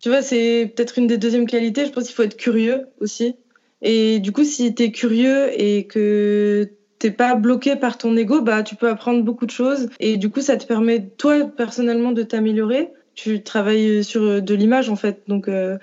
tu 0.00 0.08
vois, 0.08 0.22
c'est 0.22 0.72
peut-être 0.74 0.98
une 0.98 1.06
des 1.06 1.18
deuxièmes 1.18 1.46
qualités. 1.46 1.84
Je 1.84 1.90
pense 1.90 2.04
qu'il 2.04 2.14
faut 2.14 2.22
être 2.22 2.36
curieux 2.36 2.86
aussi. 3.00 3.36
Et 3.82 4.18
du 4.18 4.32
coup, 4.32 4.44
si 4.44 4.74
tu 4.74 4.84
es 4.84 4.92
curieux 4.92 5.50
et 5.60 5.86
que 5.86 6.70
t'es 7.00 7.10
pas 7.10 7.34
bloqué 7.34 7.76
par 7.76 7.98
ton 7.98 8.14
ego, 8.16 8.42
bah 8.42 8.62
tu 8.62 8.76
peux 8.76 8.88
apprendre 8.88 9.24
beaucoup 9.24 9.46
de 9.46 9.50
choses 9.50 9.88
et 9.98 10.18
du 10.18 10.30
coup 10.30 10.42
ça 10.42 10.56
te 10.56 10.66
permet 10.66 11.08
toi 11.16 11.46
personnellement 11.46 12.12
de 12.12 12.22
t'améliorer. 12.22 12.92
Tu 13.14 13.42
travailles 13.42 14.04
sur 14.04 14.40
de 14.40 14.54
l'image 14.54 14.90
en 14.90 14.96
fait, 14.96 15.22
donc 15.26 15.48
euh, 15.48 15.78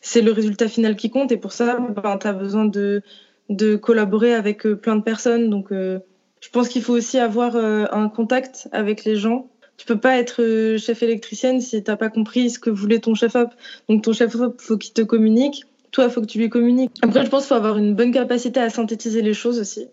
c'est 0.00 0.22
le 0.22 0.32
résultat 0.32 0.68
final 0.68 0.96
qui 0.96 1.08
compte 1.08 1.32
et 1.32 1.36
pour 1.36 1.52
ça 1.52 1.78
bah, 1.78 2.18
tu 2.20 2.26
as 2.26 2.32
besoin 2.32 2.66
de, 2.66 3.00
de 3.48 3.76
collaborer 3.76 4.34
avec 4.34 4.66
euh, 4.66 4.76
plein 4.76 4.96
de 4.96 5.02
personnes. 5.02 5.50
Donc 5.50 5.70
euh, 5.70 6.00
je 6.40 6.50
pense 6.50 6.68
qu'il 6.68 6.82
faut 6.82 6.94
aussi 6.94 7.18
avoir 7.18 7.56
un 7.56 8.08
contact 8.08 8.68
avec 8.70 9.04
les 9.04 9.16
gens. 9.16 9.48
Tu 9.78 9.86
peux 9.86 9.98
pas 9.98 10.18
être 10.18 10.76
chef 10.78 11.02
électricienne 11.02 11.60
si 11.60 11.82
t'as 11.82 11.96
pas 11.96 12.08
compris 12.08 12.50
ce 12.50 12.58
que 12.58 12.70
voulait 12.70 12.98
ton 12.98 13.14
chef 13.14 13.34
op. 13.36 13.50
Donc 13.88 14.02
ton 14.02 14.12
chef 14.12 14.34
op 14.34 14.60
faut 14.60 14.76
qu'il 14.76 14.92
te 14.92 15.02
communique. 15.02 15.64
Toi, 15.92 16.10
faut 16.10 16.20
que 16.20 16.26
tu 16.26 16.38
lui 16.38 16.50
communiques. 16.50 16.92
Après, 17.02 17.24
je 17.24 17.30
pense 17.30 17.44
qu'il 17.44 17.48
faut 17.48 17.54
avoir 17.54 17.78
une 17.78 17.94
bonne 17.94 18.12
capacité 18.12 18.60
à 18.60 18.68
synthétiser 18.68 19.22
les 19.22 19.32
choses 19.32 19.58
aussi 19.58 19.88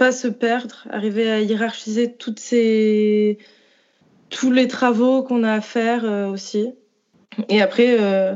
pas 0.00 0.12
se 0.12 0.28
perdre, 0.28 0.86
arriver 0.88 1.30
à 1.30 1.40
hiérarchiser 1.42 2.16
tous 2.16 2.40
les 4.50 4.66
travaux 4.66 5.22
qu'on 5.22 5.42
a 5.42 5.52
à 5.52 5.60
faire 5.60 6.06
euh, 6.06 6.30
aussi. 6.30 6.72
Et 7.50 7.60
après, 7.60 7.98
euh, 8.00 8.34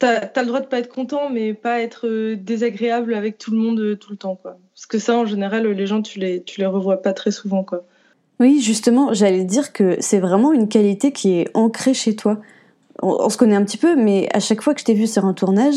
tu 0.00 0.06
as, 0.06 0.30
le 0.34 0.46
droit 0.46 0.60
de 0.60 0.66
pas 0.66 0.78
être 0.78 0.88
content, 0.88 1.28
mais 1.28 1.52
pas 1.52 1.82
être 1.82 2.08
euh, 2.08 2.34
désagréable 2.34 3.12
avec 3.12 3.36
tout 3.36 3.50
le 3.50 3.58
monde 3.58 3.98
tout 3.98 4.10
le 4.10 4.16
temps. 4.16 4.36
Quoi. 4.36 4.56
Parce 4.74 4.86
que 4.86 4.98
ça, 4.98 5.18
en 5.18 5.26
général, 5.26 5.66
les 5.66 5.86
gens, 5.86 6.00
tu 6.00 6.18
les, 6.18 6.42
les 6.56 6.66
revois 6.66 7.02
pas 7.02 7.12
très 7.12 7.30
souvent. 7.30 7.62
Quoi. 7.62 7.84
Oui, 8.40 8.62
justement, 8.62 9.12
j'allais 9.12 9.44
dire 9.44 9.74
que 9.74 9.98
c'est 10.00 10.18
vraiment 10.18 10.54
une 10.54 10.66
qualité 10.66 11.12
qui 11.12 11.34
est 11.34 11.50
ancrée 11.52 11.92
chez 11.92 12.16
toi. 12.16 12.40
On, 13.02 13.28
se 13.28 13.36
connaît 13.36 13.56
un 13.56 13.64
petit 13.66 13.76
peu, 13.76 13.96
mais 13.96 14.30
à 14.32 14.40
chaque 14.40 14.62
fois 14.62 14.72
que 14.72 14.80
je 14.80 14.86
t'ai 14.86 14.94
vu 14.94 15.06
sur 15.06 15.26
un 15.26 15.34
tournage, 15.34 15.74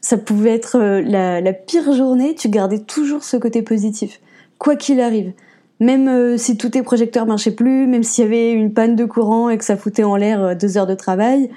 ça 0.00 0.16
pouvait 0.16 0.54
être 0.54 0.78
la 0.78 1.52
pire 1.52 1.92
journée, 1.92 2.34
tu 2.34 2.48
gardais 2.48 2.78
toujours 2.78 3.22
ce 3.22 3.36
côté 3.36 3.60
positif 3.60 4.18
quoi 4.62 4.76
qu'il 4.76 5.00
arrive. 5.00 5.32
Même 5.80 6.06
euh, 6.06 6.36
si 6.38 6.56
tous 6.56 6.68
tes 6.68 6.82
projecteurs 6.82 7.26
marchaient 7.26 7.50
plus, 7.54 7.88
même 7.88 8.04
s'il 8.04 8.22
y 8.22 8.26
avait 8.28 8.52
une 8.52 8.72
panne 8.72 8.94
de 8.94 9.04
courant 9.04 9.50
et 9.50 9.58
que 9.58 9.64
ça 9.64 9.76
foutait 9.76 10.04
en 10.04 10.14
l'air 10.14 10.40
euh, 10.40 10.54
deux 10.54 10.78
heures 10.78 10.86
de 10.86 10.94
travail, 10.94 11.50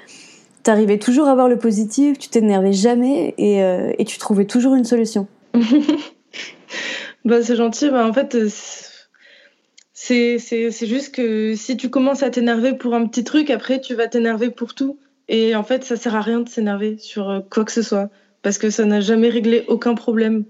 t'arrivais 0.64 0.98
toujours 0.98 1.28
à 1.28 1.34
voir 1.36 1.48
le 1.48 1.56
positif, 1.56 2.18
tu 2.18 2.28
t'énervais 2.28 2.72
jamais 2.72 3.32
et, 3.38 3.62
euh, 3.62 3.92
tu 4.04 4.18
trouvais 4.18 4.44
toujours 4.44 4.74
une 4.74 4.84
solution. 4.84 5.28
bah, 7.24 7.42
c'est 7.42 7.54
gentil, 7.54 7.90
bah, 7.90 8.04
en 8.04 8.12
fait, 8.12 8.36
c'est, 9.92 10.40
c'est 10.40 10.86
juste 10.86 11.14
que 11.14 11.54
si 11.54 11.76
tu 11.76 11.90
commences 11.90 12.24
à 12.24 12.30
t'énerver 12.30 12.72
pour 12.72 12.92
un 12.94 13.06
petit 13.06 13.22
truc, 13.22 13.50
après 13.50 13.80
tu 13.80 13.94
vas 13.94 14.08
t'énerver 14.08 14.50
pour 14.50 14.74
tout. 14.74 14.98
Et 15.28 15.54
en 15.54 15.62
fait, 15.62 15.84
ça 15.84 15.94
sert 15.94 16.16
à 16.16 16.20
rien 16.22 16.40
de 16.40 16.48
s'énerver 16.48 16.96
sur 16.98 17.44
quoi 17.50 17.64
que 17.64 17.72
ce 17.72 17.82
soit, 17.82 18.10
parce 18.42 18.58
que 18.58 18.70
ça 18.70 18.84
n'a 18.84 19.00
jamais 19.00 19.28
réglé 19.28 19.64
aucun 19.68 19.94
problème 19.94 20.44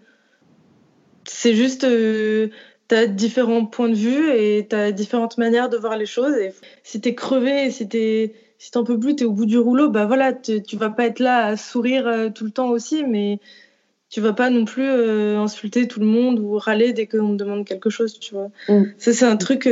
c'est 1.26 1.54
juste, 1.54 1.84
euh, 1.84 2.48
tu 2.88 2.94
as 2.94 3.06
différents 3.06 3.66
points 3.66 3.88
de 3.88 3.94
vue 3.94 4.30
et 4.30 4.66
tu 4.68 4.76
as 4.76 4.92
différentes 4.92 5.38
manières 5.38 5.68
de 5.68 5.76
voir 5.76 5.96
les 5.96 6.06
choses. 6.06 6.34
Et 6.36 6.52
si 6.82 7.00
tu 7.00 7.08
es 7.10 7.14
crevé, 7.14 7.70
si 7.70 7.88
tu 7.88 8.32
si 8.58 8.70
t'en 8.70 8.84
peux 8.84 8.98
plus, 8.98 9.16
tu 9.16 9.24
es 9.24 9.26
au 9.26 9.32
bout 9.32 9.44
du 9.44 9.58
rouleau, 9.58 9.90
bah 9.90 10.06
voilà, 10.06 10.32
tu 10.32 10.76
vas 10.76 10.88
pas 10.88 11.06
être 11.06 11.18
là 11.18 11.44
à 11.44 11.56
sourire 11.58 12.06
euh, 12.06 12.30
tout 12.30 12.44
le 12.44 12.50
temps 12.50 12.70
aussi, 12.70 13.04
mais 13.04 13.38
tu 14.08 14.22
vas 14.22 14.32
pas 14.32 14.48
non 14.48 14.64
plus 14.64 14.88
euh, 14.88 15.38
insulter 15.38 15.86
tout 15.86 16.00
le 16.00 16.06
monde 16.06 16.38
ou 16.38 16.56
râler 16.56 16.94
dès 16.94 17.06
qu'on 17.06 17.36
te 17.36 17.44
demande 17.44 17.66
quelque 17.66 17.90
chose, 17.90 18.18
tu 18.18 18.34
vois. 18.34 18.50
Mm. 18.68 18.84
Ça, 18.96 19.12
c'est 19.12 19.26
un 19.26 19.36
truc. 19.36 19.68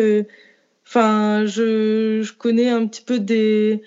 Enfin, 0.87 1.47
je, 1.47 2.21
je, 2.23 2.33
connais 2.35 2.69
un 2.69 2.87
petit 2.87 3.01
peu 3.01 3.19
des, 3.19 3.81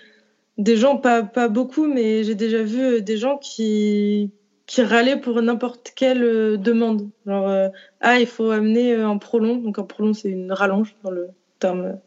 des 0.58 0.78
gens, 0.78 0.98
pas, 0.98 1.22
pas 1.22 1.48
beaucoup, 1.48 1.86
mais 1.86 2.24
j'ai 2.24 2.34
déjà 2.34 2.64
vu 2.64 3.04
des 3.04 3.18
gens 3.18 3.38
qui, 3.38 4.32
qui 4.68 4.84
râlait 4.84 5.16
pour 5.16 5.42
n'importe 5.42 5.94
quelle 5.96 6.24
euh, 6.24 6.58
demande. 6.58 7.10
Genre, 7.26 7.48
euh, 7.48 7.70
ah, 8.02 8.20
il 8.20 8.28
faut 8.28 8.52
amener 8.52 8.94
euh, 8.94 9.08
un 9.08 9.18
prolong. 9.18 9.56
Donc, 9.56 9.80
un 9.80 9.84
prolong, 9.84 10.14
c'est 10.14 10.30
une 10.30 10.52
rallonge 10.52 10.94
dans 11.04 11.10
le 11.10 11.30
terme 11.58 11.98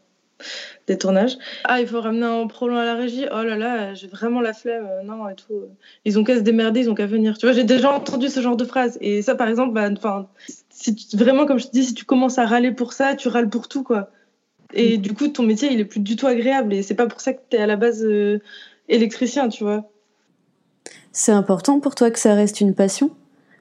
des 0.87 0.97
tournages. 0.97 1.37
Ah, 1.63 1.81
il 1.81 1.87
faut 1.87 1.99
ramener 1.99 2.25
un 2.25 2.47
prolong 2.47 2.77
à 2.77 2.85
la 2.85 2.95
régie. 2.95 3.25
Oh 3.31 3.43
là 3.43 3.57
là, 3.57 3.93
j'ai 3.95 4.07
vraiment 4.07 4.41
la 4.41 4.53
flemme. 4.53 4.87
non, 5.03 5.27
et 5.27 5.35
tout. 5.35 5.65
Ils 6.05 6.19
ont 6.19 6.23
qu'à 6.23 6.35
se 6.35 6.41
démerder, 6.41 6.81
ils 6.81 6.89
ont 6.89 6.95
qu'à 6.95 7.07
venir. 7.07 7.37
Tu 7.37 7.47
vois, 7.47 7.53
j'ai 7.53 7.63
déjà 7.63 7.91
entendu 7.91 8.29
ce 8.29 8.39
genre 8.41 8.55
de 8.55 8.65
phrase. 8.65 8.97
Et 9.01 9.23
ça, 9.23 9.33
par 9.35 9.47
exemple, 9.49 9.73
bah, 9.73 9.89
si 10.69 10.95
vraiment, 11.13 11.45
comme 11.45 11.59
je 11.59 11.65
te 11.65 11.71
dis, 11.71 11.83
si 11.83 11.93
tu 11.95 12.05
commences 12.05 12.37
à 12.37 12.45
râler 12.45 12.71
pour 12.71 12.93
ça, 12.93 13.15
tu 13.15 13.27
râles 13.27 13.49
pour 13.49 13.67
tout, 13.67 13.83
quoi. 13.83 14.09
Et 14.73 14.97
du 14.97 15.13
coup, 15.13 15.27
ton 15.27 15.43
métier, 15.43 15.73
il 15.73 15.79
est 15.79 15.85
plus 15.85 15.99
du 15.99 16.15
tout 16.15 16.27
agréable. 16.27 16.73
Et 16.73 16.83
c'est 16.83 16.95
pas 16.95 17.07
pour 17.07 17.21
ça 17.21 17.33
que 17.33 17.41
tu 17.49 17.57
es 17.57 17.59
à 17.59 17.65
la 17.65 17.75
base 17.75 18.07
électricien, 18.87 19.49
tu 19.49 19.63
vois. 19.63 19.90
C'est 21.11 21.31
important 21.31 21.79
pour 21.79 21.95
toi 21.95 22.09
que 22.09 22.19
ça 22.19 22.35
reste 22.35 22.61
une 22.61 22.73
passion? 22.73 23.11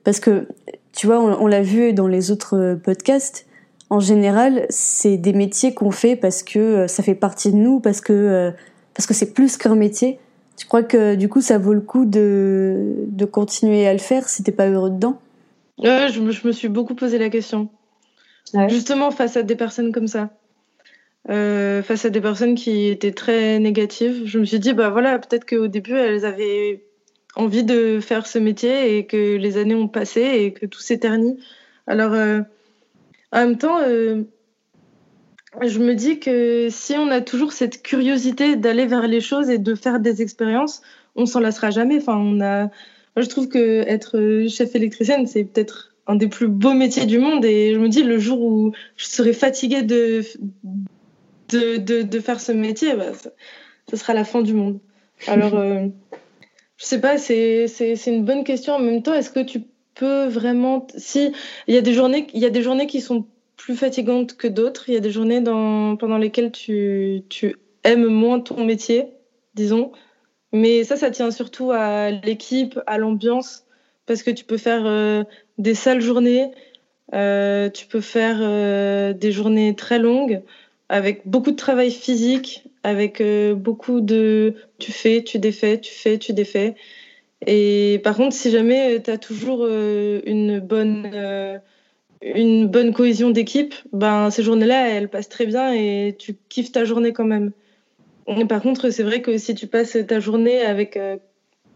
Parce 0.04 0.20
que, 0.20 0.46
tu 0.92 1.06
vois, 1.06 1.20
on, 1.20 1.46
l'a 1.46 1.62
vu 1.62 1.92
dans 1.92 2.06
les 2.06 2.30
autres 2.30 2.56
euh, 2.56 2.76
podcasts, 2.76 3.46
en 3.90 4.00
général, 4.00 4.66
c'est 4.70 5.16
des 5.16 5.32
métiers 5.32 5.74
qu'on 5.74 5.90
fait 5.90 6.16
parce 6.16 6.42
que 6.42 6.58
euh, 6.58 6.86
ça 6.88 7.02
fait 7.02 7.14
partie 7.14 7.50
de 7.50 7.56
nous, 7.56 7.80
parce 7.80 8.00
que 8.00 8.12
euh, 8.12 8.50
parce 8.94 9.06
que 9.06 9.14
c'est 9.14 9.34
plus 9.34 9.56
qu'un 9.56 9.74
métier. 9.74 10.18
Tu 10.56 10.66
crois 10.66 10.82
que 10.82 11.14
du 11.16 11.28
coup, 11.28 11.40
ça 11.40 11.58
vaut 11.58 11.74
le 11.74 11.80
coup 11.80 12.04
de, 12.04 12.94
de 13.06 13.24
continuer 13.24 13.86
à 13.86 13.92
le 13.92 13.98
faire 13.98 14.28
si 14.28 14.42
t'es 14.42 14.52
pas 14.52 14.68
heureux 14.68 14.90
dedans? 14.90 15.18
Ouais, 15.78 16.08
je, 16.12 16.20
me, 16.20 16.30
je, 16.30 16.46
me 16.46 16.52
suis 16.52 16.68
beaucoup 16.68 16.94
posé 16.94 17.18
la 17.18 17.30
question. 17.30 17.68
Justement, 18.68 19.10
face 19.10 19.36
à 19.36 19.42
des 19.42 19.56
personnes 19.56 19.92
comme 19.92 20.08
ça. 20.08 20.30
face 21.26 22.04
à 22.04 22.10
des 22.10 22.20
personnes 22.20 22.54
qui 22.54 22.88
étaient 22.88 23.12
très 23.12 23.58
négatives, 23.58 24.22
je 24.24 24.38
me 24.38 24.44
suis 24.44 24.58
dit, 24.58 24.74
bah 24.74 24.90
voilà, 24.90 25.18
peut-être 25.18 25.46
qu'au 25.48 25.68
début, 25.68 25.94
elles 25.94 26.26
avaient 26.26 26.82
envie 27.36 27.64
de 27.64 28.00
faire 28.00 28.26
ce 28.26 28.38
métier 28.38 28.96
et 28.96 29.06
que 29.06 29.36
les 29.36 29.56
années 29.56 29.74
ont 29.74 29.88
passé 29.88 30.20
et 30.20 30.52
que 30.52 30.66
tout 30.66 30.80
s'éternit. 30.80 31.38
Alors, 31.86 32.12
euh, 32.12 32.40
En 33.32 33.46
même 33.46 33.58
temps, 33.58 33.78
euh, 33.80 34.22
je 35.62 35.78
me 35.78 35.94
dis 35.94 36.20
que 36.20 36.68
si 36.70 36.94
on 36.94 37.08
a 37.08 37.20
toujours 37.20 37.52
cette 37.52 37.82
curiosité 37.82 38.56
d'aller 38.56 38.86
vers 38.86 39.06
les 39.06 39.20
choses 39.20 39.50
et 39.50 39.58
de 39.58 39.74
faire 39.74 40.00
des 40.00 40.22
expériences, 40.22 40.82
on 41.16 41.26
s'en 41.26 41.40
lassera 41.40 41.70
jamais. 41.70 41.98
Enfin, 41.98 42.16
on 42.16 42.40
a, 42.40 42.70
je 43.16 43.26
trouve 43.26 43.48
que 43.48 43.82
être 43.86 44.46
chef 44.48 44.74
électricienne, 44.74 45.26
c'est 45.26 45.44
peut-être 45.44 45.94
un 46.06 46.16
des 46.16 46.28
plus 46.28 46.48
beaux 46.48 46.74
métiers 46.74 47.06
du 47.06 47.18
monde. 47.18 47.44
Et 47.44 47.74
je 47.74 47.78
me 47.78 47.88
dis, 47.88 48.02
le 48.02 48.18
jour 48.18 48.40
où 48.40 48.72
je 48.96 49.06
serai 49.06 49.32
fatiguée 49.32 49.82
de, 49.82 50.22
de, 51.48 52.02
de, 52.02 52.20
faire 52.20 52.40
ce 52.40 52.52
métier, 52.52 52.94
bah, 52.94 53.12
ce 53.88 53.96
sera 53.96 54.14
la 54.14 54.24
fin 54.24 54.42
du 54.42 54.54
monde. 54.54 54.78
Alors, 55.26 55.56
euh, 55.56 55.86
je 56.80 56.86
sais 56.86 57.00
pas, 57.00 57.18
c'est 57.18 57.66
une 58.06 58.24
bonne 58.24 58.42
question. 58.42 58.74
En 58.74 58.78
même 58.78 59.02
temps, 59.02 59.12
est-ce 59.12 59.30
que 59.30 59.40
tu 59.40 59.64
peux 59.94 60.26
vraiment. 60.26 60.86
Si, 60.96 61.32
il 61.66 61.74
y, 61.74 61.78
a 61.78 61.82
des 61.82 61.92
journées, 61.92 62.26
y 62.32 62.46
a 62.46 62.50
des 62.50 62.62
journées 62.62 62.86
qui 62.86 63.02
sont 63.02 63.26
plus 63.58 63.76
fatigantes 63.76 64.34
que 64.34 64.48
d'autres. 64.48 64.88
Il 64.88 64.94
y 64.94 64.96
a 64.96 65.00
des 65.00 65.10
journées 65.10 65.42
dans, 65.42 65.96
pendant 65.96 66.16
lesquelles 66.16 66.52
tu, 66.52 67.22
tu 67.28 67.54
aimes 67.84 68.06
moins 68.06 68.40
ton 68.40 68.64
métier, 68.64 69.08
disons. 69.54 69.92
Mais 70.52 70.82
ça, 70.84 70.96
ça 70.96 71.10
tient 71.10 71.30
surtout 71.30 71.70
à 71.70 72.10
l'équipe, 72.10 72.80
à 72.86 72.96
l'ambiance, 72.96 73.66
parce 74.06 74.22
que 74.22 74.30
tu 74.30 74.44
peux 74.44 74.56
faire 74.56 74.86
euh, 74.86 75.22
des 75.58 75.74
sales 75.74 76.00
journées, 76.00 76.50
euh, 77.12 77.68
tu 77.68 77.86
peux 77.86 78.00
faire 78.00 78.38
euh, 78.40 79.12
des 79.12 79.32
journées 79.32 79.76
très 79.76 79.98
longues, 79.98 80.42
avec 80.88 81.28
beaucoup 81.28 81.50
de 81.50 81.56
travail 81.56 81.90
physique, 81.90 82.69
avec 82.82 83.22
beaucoup 83.56 84.00
de 84.00 84.54
tu 84.78 84.92
fais, 84.92 85.22
tu 85.22 85.38
défais, 85.38 85.80
tu 85.80 85.92
fais, 85.92 86.18
tu 86.18 86.32
défais. 86.32 86.74
Et 87.46 88.00
par 88.04 88.16
contre, 88.16 88.34
si 88.34 88.50
jamais 88.50 89.02
tu 89.02 89.10
as 89.10 89.18
toujours 89.18 89.66
une 89.66 90.60
bonne 90.60 91.60
une 92.22 92.66
bonne 92.66 92.92
cohésion 92.92 93.30
d'équipe, 93.30 93.74
ben 93.92 94.30
ces 94.30 94.42
journées-là, 94.42 94.88
elles 94.90 95.08
passent 95.08 95.28
très 95.28 95.46
bien 95.46 95.72
et 95.72 96.14
tu 96.18 96.36
kiffes 96.48 96.72
ta 96.72 96.84
journée 96.84 97.12
quand 97.12 97.24
même. 97.24 97.52
Par 98.48 98.62
contre, 98.62 98.90
c'est 98.90 99.02
vrai 99.02 99.22
que 99.22 99.38
si 99.38 99.54
tu 99.54 99.66
passes 99.66 99.96
ta 100.06 100.20
journée 100.20 100.60
avec 100.60 100.96
euh, 100.96 101.16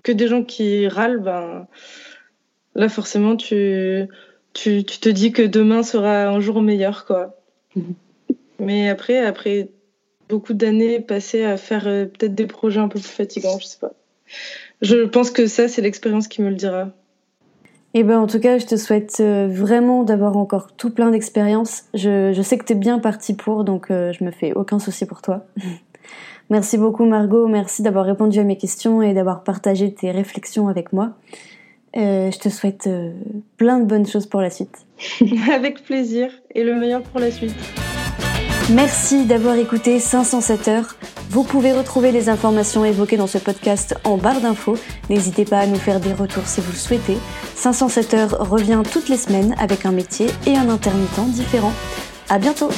que 0.02 0.12
des 0.12 0.28
gens 0.28 0.44
qui 0.44 0.86
râlent, 0.86 1.18
ben, 1.18 1.66
là, 2.74 2.88
forcément, 2.88 3.36
tu, 3.36 4.06
tu, 4.52 4.84
te 4.84 5.08
dis 5.08 5.32
que 5.32 5.42
demain 5.42 5.82
sera 5.82 6.26
un 6.26 6.40
jour 6.40 6.62
meilleur. 6.62 7.06
Quoi. 7.06 7.40
Mais 8.60 8.88
après, 8.88 9.18
après 9.18 9.70
beaucoup 10.34 10.54
d'années 10.54 11.00
passées 11.00 11.44
à 11.44 11.56
faire 11.56 11.86
euh, 11.86 12.06
peut-être 12.06 12.34
des 12.34 12.46
projets 12.46 12.80
un 12.80 12.88
peu 12.88 12.98
plus 12.98 13.08
fatigants, 13.08 13.58
je 13.58 13.66
sais 13.66 13.78
pas. 13.80 13.92
Je 14.82 15.04
pense 15.04 15.30
que 15.30 15.46
ça, 15.46 15.68
c'est 15.68 15.82
l'expérience 15.82 16.28
qui 16.28 16.42
me 16.42 16.50
le 16.50 16.56
dira. 16.56 16.90
Et 17.96 18.00
eh 18.00 18.02
ben, 18.02 18.18
en 18.18 18.26
tout 18.26 18.40
cas, 18.40 18.58
je 18.58 18.66
te 18.66 18.76
souhaite 18.76 19.18
euh, 19.20 19.46
vraiment 19.48 20.02
d'avoir 20.02 20.36
encore 20.36 20.72
tout 20.72 20.90
plein 20.90 21.12
d'expériences. 21.12 21.84
Je, 21.94 22.32
je, 22.32 22.42
sais 22.42 22.58
que 22.58 22.64
tu 22.64 22.72
es 22.72 22.76
bien 22.76 22.98
parti 22.98 23.34
pour, 23.34 23.62
donc 23.62 23.86
je 23.90 24.24
me 24.24 24.32
fais 24.32 24.52
aucun 24.52 24.80
souci 24.80 25.06
pour 25.06 25.22
toi. 25.22 25.46
Merci 26.50 26.76
beaucoup 26.76 27.06
Margot, 27.06 27.48
merci 27.48 27.80
d'avoir 27.80 28.04
répondu 28.04 28.38
à 28.38 28.44
mes 28.44 28.58
questions 28.58 29.00
et 29.00 29.14
d'avoir 29.14 29.44
partagé 29.44 29.94
tes 29.94 30.10
réflexions 30.10 30.68
avec 30.68 30.92
moi. 30.92 31.14
Euh, 31.96 32.30
je 32.30 32.38
te 32.38 32.48
souhaite 32.48 32.86
euh, 32.88 33.12
plein 33.56 33.78
de 33.78 33.84
bonnes 33.84 34.06
choses 34.06 34.26
pour 34.26 34.40
la 34.40 34.50
suite. 34.50 34.78
avec 35.52 35.84
plaisir 35.84 36.30
et 36.54 36.64
le 36.64 36.74
meilleur 36.74 37.02
pour 37.02 37.20
la 37.20 37.30
suite. 37.30 37.54
Merci 38.70 39.26
d'avoir 39.26 39.56
écouté 39.56 40.00
507 40.00 40.68
heures. 40.68 40.96
Vous 41.28 41.44
pouvez 41.44 41.72
retrouver 41.72 42.12
les 42.12 42.30
informations 42.30 42.82
évoquées 42.82 43.18
dans 43.18 43.26
ce 43.26 43.36
podcast 43.36 43.94
en 44.04 44.16
barre 44.16 44.40
d'infos. 44.40 44.78
N'hésitez 45.10 45.44
pas 45.44 45.58
à 45.58 45.66
nous 45.66 45.76
faire 45.76 46.00
des 46.00 46.14
retours 46.14 46.46
si 46.46 46.62
vous 46.62 46.72
le 46.72 46.78
souhaitez. 46.78 47.18
507 47.56 48.14
heures 48.14 48.50
revient 48.50 48.82
toutes 48.90 49.10
les 49.10 49.18
semaines 49.18 49.54
avec 49.58 49.84
un 49.84 49.92
métier 49.92 50.28
et 50.46 50.56
un 50.56 50.70
intermittent 50.70 51.30
différent. 51.34 51.72
À 52.30 52.38
bientôt! 52.38 52.70